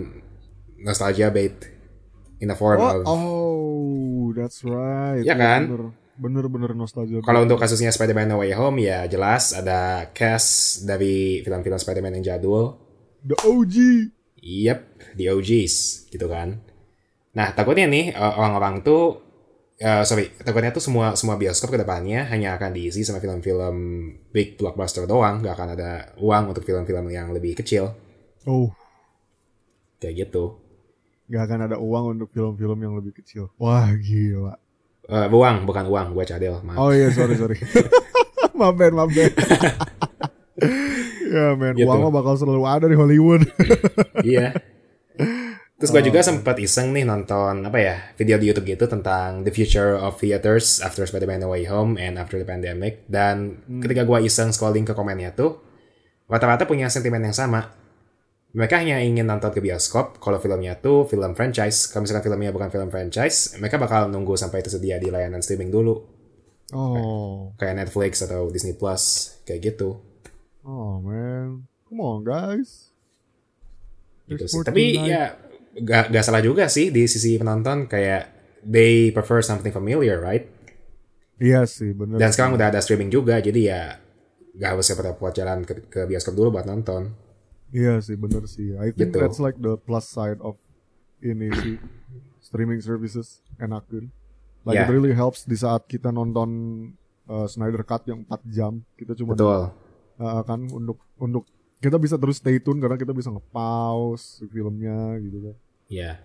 nostalgia 0.79 1.35
bait 1.35 1.67
in 2.39 2.47
the 2.47 2.55
form 2.55 2.79
Oh, 2.79 2.87
of 2.87 3.03
oh, 3.05 4.23
that's 4.39 4.63
right. 4.63 5.27
Iya 5.27 5.35
kan? 5.35 5.67
Bener, 5.67 5.83
bener, 6.15 6.45
bener 6.47 6.71
nostalgia. 6.79 7.19
Kalau 7.27 7.43
untuk 7.43 7.59
kasusnya 7.59 7.91
Spider-Man 7.91 8.31
No 8.31 8.39
Way 8.39 8.55
Home 8.55 8.79
ya 8.79 9.11
jelas 9.11 9.51
ada 9.51 10.07
cast 10.15 10.87
dari 10.87 11.43
film-film 11.43 11.77
Spider-Man 11.77 12.23
yang 12.23 12.39
jadul. 12.39 12.79
The 13.27 13.35
OG. 13.43 13.75
Yep, 14.39 14.81
the 15.19 15.27
OGs 15.35 16.07
gitu 16.07 16.31
kan. 16.31 16.63
Nah 17.35 17.51
takutnya 17.51 17.91
nih 17.91 18.15
eh, 18.15 18.33
orang-orang 18.39 18.87
tuh, 18.87 19.26
eh, 19.79 20.03
sorry, 20.03 20.33
takutnya 20.37 20.71
tuh 20.71 20.81
semua 20.81 21.15
semua 21.15 21.37
bioskop 21.37 21.73
ke 21.73 21.79
depannya 21.81 22.25
hanya 22.29 22.57
akan 22.57 22.73
diisi 22.73 23.03
sama 23.03 23.19
film-film 23.19 23.77
big 24.31 24.57
blockbuster 24.57 25.05
doang, 25.05 25.41
nggak 25.41 25.55
akan 25.55 25.69
ada 25.77 25.91
uang 26.17 26.51
untuk 26.51 26.65
film-film 26.65 27.07
yang 27.09 27.31
lebih 27.31 27.55
kecil 27.55 27.95
Oh, 28.47 28.71
kayak 29.99 30.29
gitu. 30.29 30.55
gak 31.27 31.51
akan 31.51 31.67
ada 31.67 31.77
uang 31.83 32.15
untuk 32.15 32.31
film-film 32.31 32.79
yang 32.79 32.95
lebih 32.95 33.19
kecil. 33.19 33.51
Wah, 33.59 33.91
gila. 33.99 34.55
Eh, 35.11 35.27
uang 35.27 35.67
bukan 35.67 35.91
uang, 35.91 36.15
gue 36.15 36.23
cadel. 36.23 36.63
Maaf. 36.63 36.79
Oh 36.79 36.95
iya, 36.95 37.11
sorry, 37.11 37.35
sorry. 37.35 37.59
maaf, 38.59 38.79
Ben, 38.79 38.95
maaf, 38.95 39.11
Ben. 39.11 39.27
ya, 41.35 41.59
men. 41.59 41.75
Gitu. 41.75 41.83
Uang 41.83 42.07
mah 42.07 42.15
bakal 42.15 42.39
selalu 42.39 42.63
ada 42.63 42.87
di 42.87 42.95
Hollywood. 42.95 43.43
iya. 44.23 44.55
Terus 45.77 45.93
gue 45.93 46.09
juga 46.09 46.25
sempat 46.25 46.57
iseng 46.57 46.97
nih 46.97 47.05
nonton 47.05 47.69
apa 47.69 47.77
ya 47.77 47.97
video 48.17 48.41
di 48.41 48.49
YouTube 48.49 48.65
gitu 48.65 48.89
tentang 48.89 49.45
the 49.45 49.53
future 49.53 49.93
of 49.93 50.17
theaters 50.17 50.81
after 50.81 51.05
Spider-Man 51.05 51.45
No 51.45 51.53
Way 51.53 51.69
Home 51.69 52.01
and 52.01 52.17
after 52.17 52.41
the 52.41 52.49
pandemic. 52.49 53.05
Dan 53.05 53.61
ketika 53.85 54.09
gue 54.09 54.25
iseng 54.25 54.57
scrolling 54.57 54.89
ke 54.89 54.97
komennya 54.97 55.37
tuh, 55.37 55.61
rata-rata 56.33 56.65
punya 56.65 56.89
sentimen 56.89 57.21
yang 57.21 57.37
sama. 57.37 57.77
Mereka 58.57 58.81
hanya 58.81 59.05
ingin 59.05 59.29
nonton 59.29 59.53
ke 59.53 59.61
bioskop 59.61 60.17
kalau 60.17 60.41
filmnya 60.41 60.81
tuh 60.81 61.05
film 61.05 61.37
franchise. 61.37 61.93
Kalau 61.93 62.09
misalkan 62.09 62.25
filmnya 62.25 62.57
bukan 62.57 62.73
film 62.73 62.89
franchise, 62.89 63.61
mereka 63.61 63.77
bakal 63.77 64.09
nunggu 64.09 64.33
sampai 64.33 64.65
tersedia 64.65 64.97
di 64.97 65.13
layanan 65.13 65.45
streaming 65.45 65.69
dulu, 65.69 65.93
oh, 66.73 67.53
kayak 67.61 67.85
Netflix 67.85 68.25
atau 68.25 68.49
Disney 68.49 68.73
Plus, 68.73 69.37
kayak 69.45 69.77
gitu. 69.77 70.01
oh, 70.65 71.05
man. 71.05 71.69
Come 71.85 72.01
on, 72.01 72.25
guys. 72.25 72.97
gitu 74.25 74.49
sih. 74.49 74.65
Tapi 74.65 75.05
ya 75.05 75.46
gak, 75.79 76.09
gak 76.09 76.25
salah 76.25 76.41
juga 76.41 76.67
sih 76.67 76.89
di 76.89 77.05
sisi 77.05 77.37
penonton 77.37 77.85
kayak 77.85 78.33
they 78.63 79.11
prefer 79.11 79.41
something 79.41 79.71
familiar, 79.71 80.19
right? 80.19 80.49
Iya 81.37 81.69
sih, 81.69 81.93
bener. 81.93 82.17
Dan 82.17 82.33
sekarang 82.33 82.57
udah 82.57 82.73
ada 82.73 82.81
streaming 82.81 83.13
juga, 83.13 83.37
jadi 83.39 83.61
ya 83.61 83.83
gak 84.57 84.71
harus 84.73 84.89
repot-repot 84.89 85.33
jalan 85.33 85.63
ke, 85.63 85.85
ke 85.87 86.01
bioskop 86.05 86.33
dulu 86.33 86.57
buat 86.57 86.65
nonton. 86.65 87.13
Iya 87.71 88.01
sih, 88.01 88.17
bener 88.17 88.49
sih. 88.49 88.73
I 88.75 88.89
think 88.91 89.13
Gitu. 89.13 89.21
that's 89.21 89.37
like 89.37 89.59
the 89.59 89.77
plus 89.77 90.09
side 90.09 90.41
of 90.41 90.57
ini 91.21 91.53
sih 91.53 91.77
streaming 92.41 92.81
services 92.81 93.45
enakin. 93.59 94.09
Like 94.65 94.81
Yeah. 94.81 94.89
it 94.89 94.95
really 94.95 95.13
helps 95.13 95.45
di 95.45 95.55
saat 95.55 95.85
kita 95.85 96.09
nonton 96.09 96.49
uh, 97.27 97.47
Snyder 97.47 97.83
Cut 97.83 98.07
yang 98.07 98.25
4 98.25 98.43
jam, 98.49 98.73
kita 98.97 99.15
cuma 99.15 99.35
Betul. 99.35 99.71
uh, 100.17 100.43
kan 100.43 100.61
untuk 100.71 101.05
untuk 101.17 101.45
kita 101.77 102.01
bisa 102.01 102.17
terus 102.17 102.41
stay 102.41 102.57
tune 102.57 102.81
karena 102.81 102.97
kita 102.97 103.13
bisa 103.13 103.29
nge-pause 103.29 104.41
filmnya 104.49 105.21
gitu 105.21 105.39
kan. 105.45 105.57
Ya, 105.87 106.19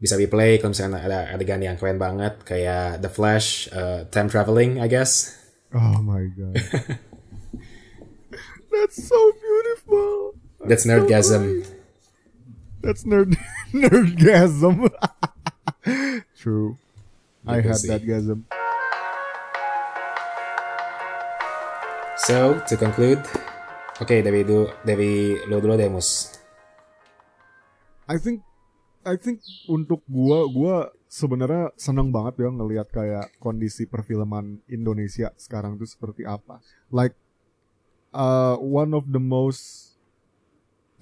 bisa 0.00 0.16
replay 0.16 0.56
kalau 0.56 0.72
misalnya 0.72 1.04
ada 1.04 1.18
adegan 1.36 1.60
yang 1.60 1.76
keren 1.76 2.00
banget 2.00 2.40
kayak 2.42 3.04
The 3.04 3.10
Flash, 3.12 3.68
uh, 3.68 4.08
time 4.08 4.32
traveling, 4.32 4.80
I 4.80 4.88
guess. 4.88 5.36
Oh 5.76 6.00
my 6.00 6.24
god. 6.32 6.56
That's 8.72 8.96
so 8.96 9.18
beautiful. 9.36 10.36
That's 10.64 10.84
so 10.84 10.90
nerdgasm. 10.96 11.42
nice. 11.44 11.72
That's 12.80 13.02
nerd 13.04 13.36
nerdgasm. 13.76 14.88
True. 16.40 16.80
I 17.46 17.62
had 17.62 17.78
that 17.86 18.02
gasm. 18.02 18.42
So, 22.26 22.58
to 22.66 22.74
conclude, 22.74 23.22
Oke, 23.96 24.20
dari 24.20 24.44
du 24.44 24.68
dari 24.84 25.40
lu 25.48 25.56
dulu 25.56 25.72
deh, 25.72 25.88
Mus. 25.88 26.35
I 28.06 28.16
think 28.22 28.42
I 29.06 29.14
think 29.18 29.42
untuk 29.70 30.02
gua 30.06 30.46
gua 30.50 30.74
sebenarnya 31.06 31.70
seneng 31.78 32.10
banget 32.10 32.42
ya 32.42 32.50
ngelihat 32.50 32.88
kayak 32.90 33.30
kondisi 33.38 33.86
perfilman 33.86 34.62
Indonesia 34.66 35.30
sekarang 35.38 35.78
tuh 35.78 35.86
seperti 35.86 36.26
apa. 36.26 36.58
Like 36.90 37.14
uh, 38.10 38.58
one 38.58 38.94
of 38.94 39.10
the 39.10 39.22
most 39.22 39.94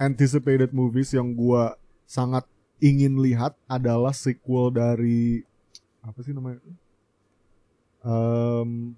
anticipated 0.01 0.73
movies 0.73 1.13
yang 1.13 1.33
gua 1.37 1.77
sangat 2.05 2.45
ingin 2.81 3.21
lihat 3.21 3.57
adalah 3.69 4.13
sequel 4.13 4.73
dari 4.73 5.45
apa 6.05 6.21
sih 6.21 6.37
namanya? 6.37 6.61
Um, 8.05 8.93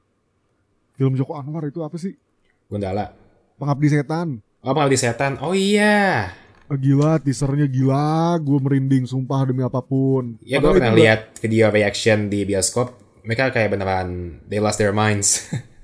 film 0.98 1.14
Joko 1.14 1.38
Anwar 1.38 1.70
itu 1.70 1.82
apa 1.82 1.94
sih? 1.94 2.18
Gundala. 2.66 3.14
Pengabdi 3.54 3.86
Setan. 3.86 4.42
Oh, 4.66 4.74
Pengabdi 4.74 4.98
Setan. 4.98 5.38
Oh 5.38 5.54
iya. 5.54 6.34
Ah, 6.66 6.74
Gila, 6.74 7.22
teasernya 7.22 7.70
gila, 7.70 8.42
gue 8.42 8.58
merinding 8.58 9.06
sumpah 9.06 9.46
demi 9.46 9.62
apa 9.62 9.78
pun. 9.78 10.34
Ya, 10.42 10.58
gue 10.58 10.74
pernah 10.74 10.90
lihat 10.90 11.38
video 11.38 11.70
reaction 11.70 12.26
di 12.26 12.42
bioskop. 12.42 12.90
Mereka 13.22 13.54
kayak 13.54 13.70
beneran 13.70 14.42
they 14.50 14.58
lost 14.58 14.82
their 14.82 14.90
minds. 14.90 15.46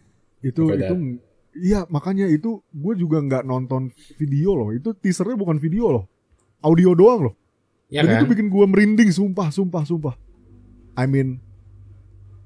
itu 0.42 0.62
itu 0.74 0.94
iya 1.54 1.86
makanya 1.86 2.26
itu 2.26 2.60
gue 2.74 2.94
juga 2.98 3.22
nggak 3.22 3.46
nonton 3.46 3.94
video 4.18 4.58
loh 4.58 4.74
itu 4.74 4.90
teasernya 4.92 5.38
bukan 5.38 5.56
video 5.62 5.86
loh 5.94 6.04
audio 6.60 6.92
doang 6.98 7.30
loh 7.30 7.34
ya 7.86 8.02
dan 8.02 8.18
kan? 8.18 8.20
itu 8.20 8.26
bikin 8.34 8.50
gue 8.50 8.66
merinding 8.66 9.10
sumpah 9.14 9.54
sumpah 9.54 9.86
sumpah 9.86 10.14
I 10.98 11.06
mean 11.06 11.38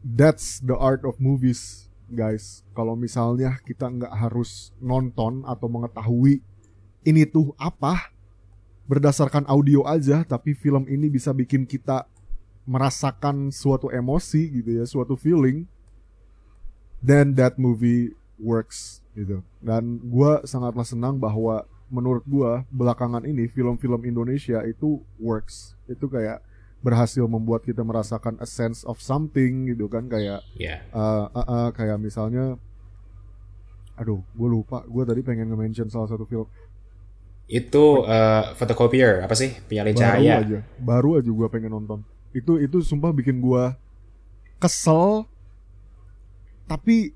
that's 0.04 0.60
the 0.60 0.76
art 0.76 1.02
of 1.08 1.16
movies 1.16 1.88
guys 2.12 2.62
kalau 2.76 2.94
misalnya 2.94 3.56
kita 3.64 3.88
nggak 3.88 4.12
harus 4.12 4.76
nonton 4.78 5.42
atau 5.48 5.66
mengetahui 5.66 6.44
ini 7.08 7.24
tuh 7.24 7.56
apa 7.56 8.12
berdasarkan 8.86 9.44
audio 9.50 9.82
aja 9.86 10.22
tapi 10.22 10.54
film 10.54 10.86
ini 10.86 11.10
bisa 11.10 11.34
bikin 11.34 11.66
kita 11.66 12.06
merasakan 12.66 13.54
suatu 13.54 13.90
emosi 13.90 14.62
gitu 14.62 14.70
ya 14.82 14.84
suatu 14.86 15.14
feeling. 15.14 15.66
Then 17.02 17.38
that 17.38 17.60
movie 17.60 18.14
works 18.38 19.02
gitu. 19.14 19.42
Dan 19.62 20.02
gua 20.10 20.42
sangatlah 20.42 20.82
senang 20.82 21.22
bahwa 21.22 21.62
menurut 21.86 22.26
gua 22.26 22.66
belakangan 22.74 23.22
ini 23.22 23.46
film-film 23.46 24.02
Indonesia 24.02 24.62
itu 24.66 24.98
works. 25.22 25.78
Itu 25.86 26.10
kayak 26.10 26.42
berhasil 26.82 27.22
membuat 27.26 27.62
kita 27.66 27.82
merasakan 27.82 28.38
a 28.38 28.46
sense 28.46 28.86
of 28.86 29.02
something 29.02 29.66
gitu 29.72 29.90
kan 29.90 30.06
kayak 30.06 30.44
Ya. 30.54 30.86
uh, 30.94 31.26
uh, 31.34 31.42
uh, 31.42 31.68
kayak 31.74 31.98
misalnya 31.98 32.58
aduh 33.96 34.20
gue 34.36 34.48
lupa. 34.50 34.84
Gue 34.84 35.02
tadi 35.08 35.24
pengen 35.24 35.48
nge-mention 35.50 35.88
salah 35.88 36.06
satu 36.06 36.28
film 36.28 36.46
Itu 37.46 38.02
eh, 38.04 38.44
photocopier. 38.58 39.22
Apa 39.22 39.34
sih? 39.38 39.54
Penyalin 39.66 39.94
baru 39.94 40.02
cahaya. 40.02 40.34
aja. 40.42 40.58
Baru 40.78 41.16
aja 41.18 41.30
gue 41.30 41.48
pengen 41.48 41.72
nonton. 41.72 42.02
Itu 42.34 42.58
itu 42.58 42.82
sumpah 42.82 43.14
bikin 43.14 43.38
gue 43.38 43.64
kesel. 44.58 45.24
Tapi 46.66 47.14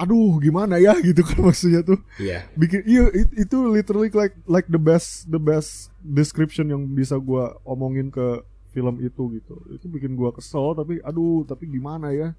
aduh 0.00 0.40
gimana 0.40 0.80
ya 0.80 0.96
gitu 1.06 1.20
kan 1.22 1.38
maksudnya 1.44 1.84
tuh. 1.84 2.00
Iya. 2.16 2.48
bikin 2.56 2.80
iya 2.88 3.04
it- 3.12 3.36
itu 3.36 3.56
literally 3.68 4.08
like 4.10 4.32
like 4.48 4.64
the 4.66 4.80
best 4.80 5.28
the 5.28 5.36
best 5.36 5.92
description 6.00 6.72
yang 6.72 6.82
bisa 6.88 7.20
gua 7.20 7.52
omongin 7.68 8.08
ke 8.08 8.40
film 8.72 8.96
itu 8.98 9.38
gitu. 9.38 9.54
Itu 9.70 9.86
bikin 9.92 10.16
gua 10.16 10.32
kesel 10.32 10.72
tapi 10.72 10.98
aduh 11.04 11.44
tapi 11.44 11.68
gimana 11.68 12.10
ya 12.10 12.32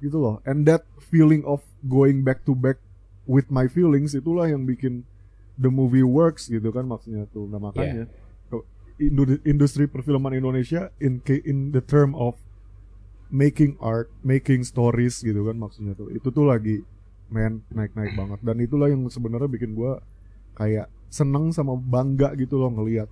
gitu 0.00 0.18
loh. 0.18 0.40
And 0.42 0.64
that 0.66 0.82
feeling 1.12 1.44
of 1.44 1.60
going 1.84 2.24
back 2.26 2.42
to 2.48 2.56
back 2.56 2.80
with 3.28 3.52
my 3.52 3.68
feelings 3.70 4.16
itulah 4.16 4.48
yang 4.50 4.64
bikin 4.66 5.04
the 5.60 5.68
movie 5.68 6.04
works 6.04 6.48
gitu 6.48 6.72
kan 6.72 6.88
maksudnya 6.88 7.28
tuh. 7.28 7.48
Nah 7.48 7.60
makanya 7.60 8.08
indu- 9.00 9.42
industri 9.42 9.90
perfilman 9.90 10.36
Indonesia 10.36 10.92
in 11.02 11.18
in 11.26 11.74
the 11.74 11.82
term 11.82 12.14
of 12.14 12.36
making 13.32 13.80
art 13.80 14.12
making 14.20 14.62
stories 14.62 15.24
gitu 15.24 15.42
kan 15.48 15.56
maksudnya 15.56 15.96
tuh. 15.96 16.12
Itu 16.12 16.28
tuh 16.30 16.46
lagi 16.46 16.84
men 17.32 17.64
naik-naik 17.72 18.12
banget. 18.14 18.38
Dan 18.44 18.60
itulah 18.60 18.92
yang 18.92 19.02
sebenarnya 19.08 19.48
bikin 19.48 19.72
gua 19.72 20.04
kayak 20.54 20.86
seneng 21.08 21.52
sama 21.52 21.76
bangga 21.76 22.36
gitu 22.36 22.60
loh 22.60 22.72
ngelihat 22.72 23.08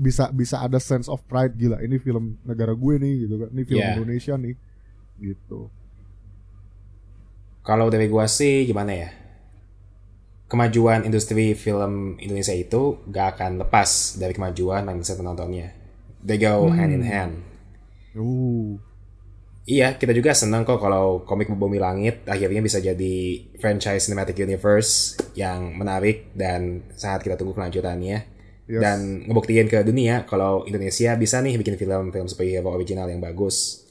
bisa 0.00 0.30
bisa 0.30 0.62
ada 0.62 0.78
sense 0.78 1.10
of 1.10 1.20
pride. 1.26 1.58
Gila 1.58 1.82
ini 1.82 1.98
film 1.98 2.38
negara 2.46 2.72
gue 2.72 2.94
nih 2.96 3.14
gitu 3.26 3.34
kan. 3.42 3.48
Ini 3.52 3.62
film 3.66 3.82
Yeah. 3.82 3.94
Indonesia 3.98 4.34
nih 4.38 4.54
gitu. 5.20 5.68
Kalau 7.60 7.92
dari 7.92 8.08
gua 8.08 8.24
sih 8.24 8.64
gimana 8.64 8.96
ya? 8.96 9.10
Kemajuan 10.50 11.06
industri 11.06 11.54
film 11.54 12.18
Indonesia 12.18 12.50
itu 12.50 12.98
gak 13.06 13.38
akan 13.38 13.62
lepas 13.62 14.18
dari 14.18 14.34
kemajuan 14.34 14.82
mindset 14.82 15.22
penontonnya. 15.22 15.70
They 16.26 16.42
go 16.42 16.66
hand 16.74 16.90
in 16.90 17.06
hand. 17.06 17.46
uh 18.18 18.90
Iya, 19.70 19.94
kita 19.94 20.10
juga 20.10 20.34
senang 20.34 20.66
kok 20.66 20.82
kalau 20.82 21.22
komik 21.22 21.46
Bumi 21.54 21.78
Langit 21.78 22.26
akhirnya 22.26 22.58
bisa 22.58 22.82
jadi 22.82 23.46
franchise 23.62 24.10
cinematic 24.10 24.34
universe 24.42 25.14
yang 25.38 25.78
menarik 25.78 26.34
dan 26.34 26.90
sangat 26.98 27.30
kita 27.30 27.38
tunggu 27.38 27.54
kelanjutannya. 27.54 28.18
Yes. 28.66 28.80
Dan 28.82 29.30
ngebuktiin 29.30 29.70
ke 29.70 29.86
dunia 29.86 30.26
kalau 30.26 30.66
Indonesia 30.66 31.14
bisa 31.14 31.38
nih 31.38 31.54
bikin 31.54 31.78
film-film 31.78 32.26
superhero 32.26 32.74
original 32.74 33.06
yang 33.06 33.22
bagus. 33.22 33.86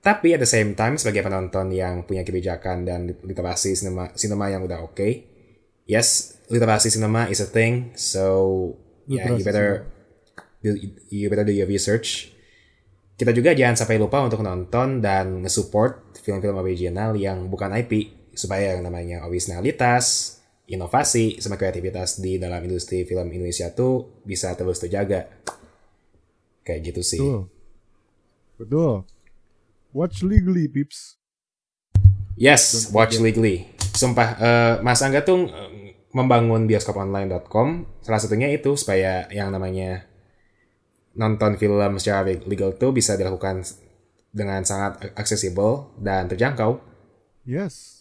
Tapi 0.00 0.32
at 0.32 0.40
the 0.40 0.48
same 0.48 0.72
time 0.72 0.96
sebagai 0.96 1.28
penonton 1.28 1.76
yang 1.76 2.08
punya 2.08 2.24
kebijakan 2.24 2.88
dan 2.88 3.12
literasi 3.20 3.76
sinema, 3.76 4.16
sinema 4.16 4.48
yang 4.48 4.64
udah 4.64 4.80
oke, 4.80 5.35
yes, 5.86 6.36
literasi 6.50 6.90
sinema 6.90 7.30
is 7.30 7.40
a 7.40 7.48
thing, 7.48 7.94
so 7.94 8.74
yeah, 9.06 9.30
you 9.30 9.42
better 9.42 9.86
do, 10.62 10.74
you 11.08 11.26
better 11.30 11.46
do 11.46 11.54
your 11.54 11.70
research. 11.70 12.34
Kita 13.16 13.32
juga 13.32 13.56
jangan 13.56 13.80
sampai 13.80 13.96
lupa 13.96 14.20
untuk 14.20 14.44
nonton 14.44 15.00
dan 15.00 15.40
nge-support 15.40 16.20
film-film 16.20 16.60
original 16.60 17.16
yang 17.16 17.48
bukan 17.48 17.72
IP 17.72 18.12
supaya 18.36 18.76
yang 18.76 18.84
namanya 18.84 19.24
originalitas, 19.24 20.36
inovasi, 20.68 21.40
sama 21.40 21.56
kreativitas 21.56 22.20
di 22.20 22.36
dalam 22.36 22.60
industri 22.60 23.08
film 23.08 23.32
Indonesia 23.32 23.72
tuh 23.72 24.20
bisa 24.20 24.52
terus 24.52 24.76
terjaga. 24.76 25.32
Kayak 26.60 26.92
gitu 26.92 27.02
sih. 27.06 27.20
betul 27.22 27.48
betul 28.58 28.92
watch 29.94 30.26
legally 30.26 30.66
peeps 30.66 31.16
Yes, 32.36 32.92
watch 32.92 33.16
legally. 33.16 33.64
Sumpah, 33.96 34.28
eh, 34.36 34.74
Mas 34.84 35.00
Angga 35.00 35.24
tuh 35.24 35.48
membangun 36.16 36.64
bioskoponline.com. 36.64 37.68
Salah 38.00 38.16
satunya 38.16 38.48
itu 38.48 38.72
supaya 38.72 39.28
yang 39.28 39.52
namanya 39.52 40.08
nonton 41.12 41.60
film 41.60 42.00
secara 42.00 42.24
legal 42.24 42.72
tuh 42.76 42.96
bisa 42.96 43.20
dilakukan 43.20 43.60
dengan 44.32 44.64
sangat 44.64 45.12
aksesibel 45.12 45.92
dan 46.00 46.28
terjangkau. 46.28 46.80
yes. 47.44 47.92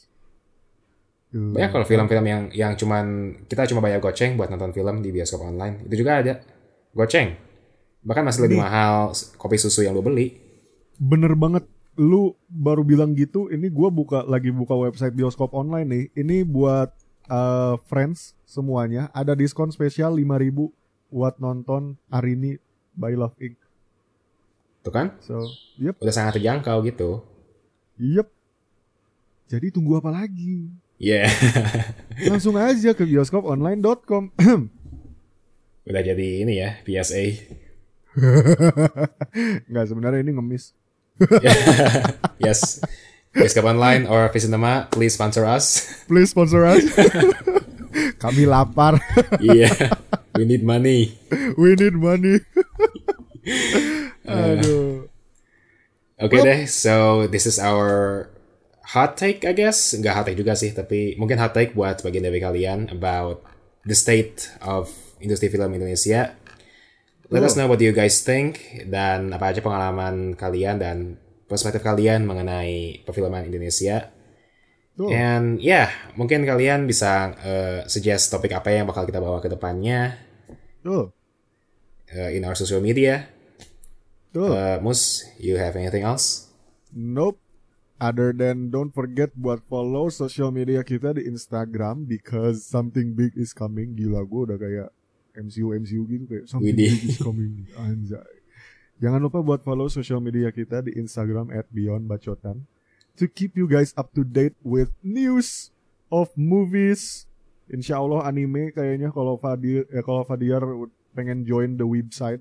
Banyak 1.36 1.68
kalau 1.68 1.84
film-film 1.84 2.24
yang 2.24 2.44
yang 2.56 2.74
cuman 2.80 3.36
kita 3.52 3.68
cuma 3.68 3.84
bayar 3.84 4.00
goceng 4.00 4.40
buat 4.40 4.48
nonton 4.48 4.72
film 4.72 5.04
di 5.04 5.12
bioskop 5.12 5.44
online. 5.44 5.84
Itu 5.84 6.00
juga 6.00 6.24
ada 6.24 6.40
goceng. 6.96 7.36
Bahkan 8.08 8.24
masih 8.24 8.48
lebih 8.48 8.56
Ini- 8.56 8.64
mahal 8.64 9.12
kopi 9.36 9.60
susu 9.60 9.84
yang 9.84 9.92
lu 9.92 10.00
beli. 10.00 10.32
bener 10.96 11.36
banget 11.36 11.68
lu 12.00 12.40
baru 12.48 12.88
bilang 12.88 13.12
gitu 13.20 13.52
ini 13.52 13.68
gua 13.68 13.92
buka 13.92 14.24
lagi 14.24 14.48
buka 14.48 14.80
website 14.80 15.12
bioskop 15.12 15.52
online 15.52 15.88
nih 15.92 16.06
ini 16.16 16.48
buat 16.48 16.96
uh, 17.28 17.76
friends 17.86 18.34
semuanya 18.44 19.08
ada 19.12 19.34
diskon 19.34 19.70
spesial 19.70 20.14
5000 20.14 20.72
buat 21.10 21.36
nonton 21.38 21.96
Arini 22.08 22.58
by 22.94 23.14
Love 23.14 23.38
Inc 23.40 23.58
Tuh 24.82 24.94
kan? 24.94 25.18
so 25.20 25.46
yep 25.76 25.98
Udah 25.98 26.14
sangat 26.14 26.38
terjangkau 26.38 26.86
gitu. 26.86 27.26
yep 27.98 28.30
jadi 29.46 29.70
tunggu 29.70 29.98
apa 29.98 30.10
lagi 30.10 30.70
Yeah. 30.96 31.28
langsung 32.32 32.56
aja 32.56 32.96
ke 32.96 33.04
bioskoponline.com 33.04 34.32
Udah 35.86 36.02
jadi 36.02 36.28
ini 36.42 36.56
ya, 36.56 36.80
PSA. 36.88 37.36
nggak 39.70 39.86
sebenarnya 39.86 40.24
ini 40.24 40.32
ngemis 40.34 40.72
yes. 42.40 42.80
Bioskop 43.36 43.68
online 43.68 44.08
or 44.08 44.32
Visinema, 44.32 44.88
please 44.90 45.14
sponsor 45.14 45.44
us. 45.44 45.84
please 46.08 46.32
sponsor 46.32 46.64
us 46.64 46.82
kami 48.24 48.48
lapar 48.48 48.96
Iya. 49.38 49.72
We 50.36 50.44
need 50.44 50.64
money. 50.64 51.16
we 51.60 51.76
need 51.76 51.96
money 51.96 52.40
aduh 54.26 55.08
Oke 56.16 56.40
deh, 56.40 56.64
so 56.64 57.28
this 57.28 57.44
is 57.44 57.60
our 57.60 58.32
hot 58.96 59.20
take, 59.20 59.44
I 59.44 59.52
guess. 59.52 59.92
Nggak 59.92 60.16
hot 60.16 60.26
take 60.32 60.40
juga 60.40 60.56
sih, 60.56 60.72
tapi 60.72 61.20
mungkin 61.20 61.36
hot 61.36 61.52
take 61.52 61.76
buat 61.76 62.00
sebagian 62.00 62.24
dari 62.24 62.40
kalian 62.40 62.88
about 62.88 63.44
the 63.84 63.92
state 63.92 64.48
of 64.64 64.88
industri 65.20 65.52
film 65.52 65.76
Indonesia. 65.76 66.32
Let 67.28 67.44
us 67.44 67.60
know 67.60 67.68
what 67.68 67.84
you 67.84 67.92
guys 67.92 68.24
think 68.24 68.64
dan 68.88 69.36
apa 69.36 69.52
aja 69.52 69.60
pengalaman 69.60 70.40
kalian 70.40 70.80
dan 70.80 71.20
perspektif 71.46 71.82
kalian 71.86 72.26
mengenai 72.26 73.06
perfilman 73.06 73.46
Indonesia. 73.46 74.10
Tuh. 74.96 75.12
And 75.12 75.60
ya, 75.60 75.92
mungkin 76.16 76.48
kalian 76.48 76.88
bisa 76.88 77.36
uh, 77.36 77.80
suggest 77.86 78.32
topik 78.32 78.56
apa 78.56 78.72
yang 78.72 78.88
bakal 78.88 79.04
kita 79.04 79.20
bawa 79.20 79.44
ke 79.44 79.52
depannya 79.52 80.16
Tuh. 80.80 81.12
uh, 82.16 82.30
in 82.32 82.48
our 82.48 82.56
social 82.56 82.80
media. 82.80 83.28
Tuh. 84.32 84.56
Uh, 84.56 84.78
Mus, 84.80 85.28
you 85.36 85.60
have 85.60 85.76
anything 85.76 86.08
else? 86.08 86.48
Nope. 86.96 87.44
Other 87.96 88.36
than 88.36 88.76
don't 88.76 88.92
forget 88.92 89.32
buat 89.40 89.64
follow 89.72 90.12
social 90.12 90.52
media 90.52 90.84
kita 90.84 91.16
di 91.16 91.28
Instagram 91.32 92.04
because 92.04 92.68
something 92.68 93.16
big 93.16 93.32
is 93.40 93.56
coming. 93.56 93.96
Gila 93.96 94.20
gue 94.28 94.42
udah 94.52 94.60
kayak 94.60 94.90
MCU 95.36 95.72
MCU 95.76 96.04
gitu 96.04 96.24
kayak 96.28 96.46
something 96.48 96.76
Widih. 96.76 96.92
big 96.92 97.04
is 97.08 97.20
coming. 97.24 97.68
Anjay. 97.80 98.35
Jangan 99.04 99.20
lupa 99.20 99.44
buat 99.44 99.60
follow 99.60 99.92
social 99.92 100.24
media 100.24 100.48
kita 100.56 100.80
di 100.80 100.96
Instagram 100.96 101.52
at 101.52 101.68
Beyond 101.68 102.08
Bacotan 102.08 102.64
to 103.20 103.28
keep 103.28 103.60
you 103.60 103.68
guys 103.68 103.92
up 104.00 104.16
to 104.16 104.24
date 104.24 104.56
with 104.64 104.96
news 105.04 105.76
of 106.08 106.32
movies. 106.40 107.28
Insya 107.68 108.00
Allah 108.00 108.24
anime 108.24 108.72
kayaknya 108.72 109.12
kalau 109.12 109.36
Fadir 109.36 109.84
ya 109.92 110.00
kalau 110.00 110.24
Fadiar 110.24 110.64
pengen 111.12 111.44
join 111.44 111.76
the 111.76 111.84
website. 111.84 112.40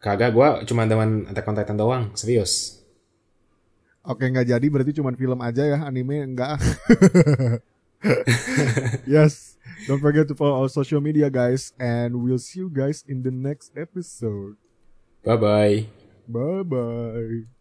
Kagak, 0.00 0.32
gua 0.32 0.64
cuma 0.64 0.88
teman 0.88 1.28
Attack 1.28 1.48
on 1.48 1.56
Titan 1.56 1.76
doang, 1.76 2.04
serius. 2.16 2.80
Oke 4.06 4.30
nggak 4.30 4.46
jadi 4.46 4.66
berarti 4.70 4.96
cuma 4.96 5.12
film 5.12 5.40
aja 5.44 5.66
ya 5.66 5.78
anime 5.84 6.24
enggak. 6.24 6.56
yes, 9.04 9.60
don't 9.84 10.00
forget 10.00 10.24
to 10.24 10.32
follow 10.32 10.62
our 10.62 10.70
social 10.70 11.04
media 11.04 11.28
guys 11.28 11.76
and 11.76 12.16
we'll 12.16 12.40
see 12.40 12.64
you 12.64 12.72
guys 12.72 13.04
in 13.04 13.26
the 13.26 13.34
next 13.34 13.76
episode. 13.76 14.56
Bye-bye. 15.26 15.86
Bye 16.28 16.62
bye. 16.62 17.55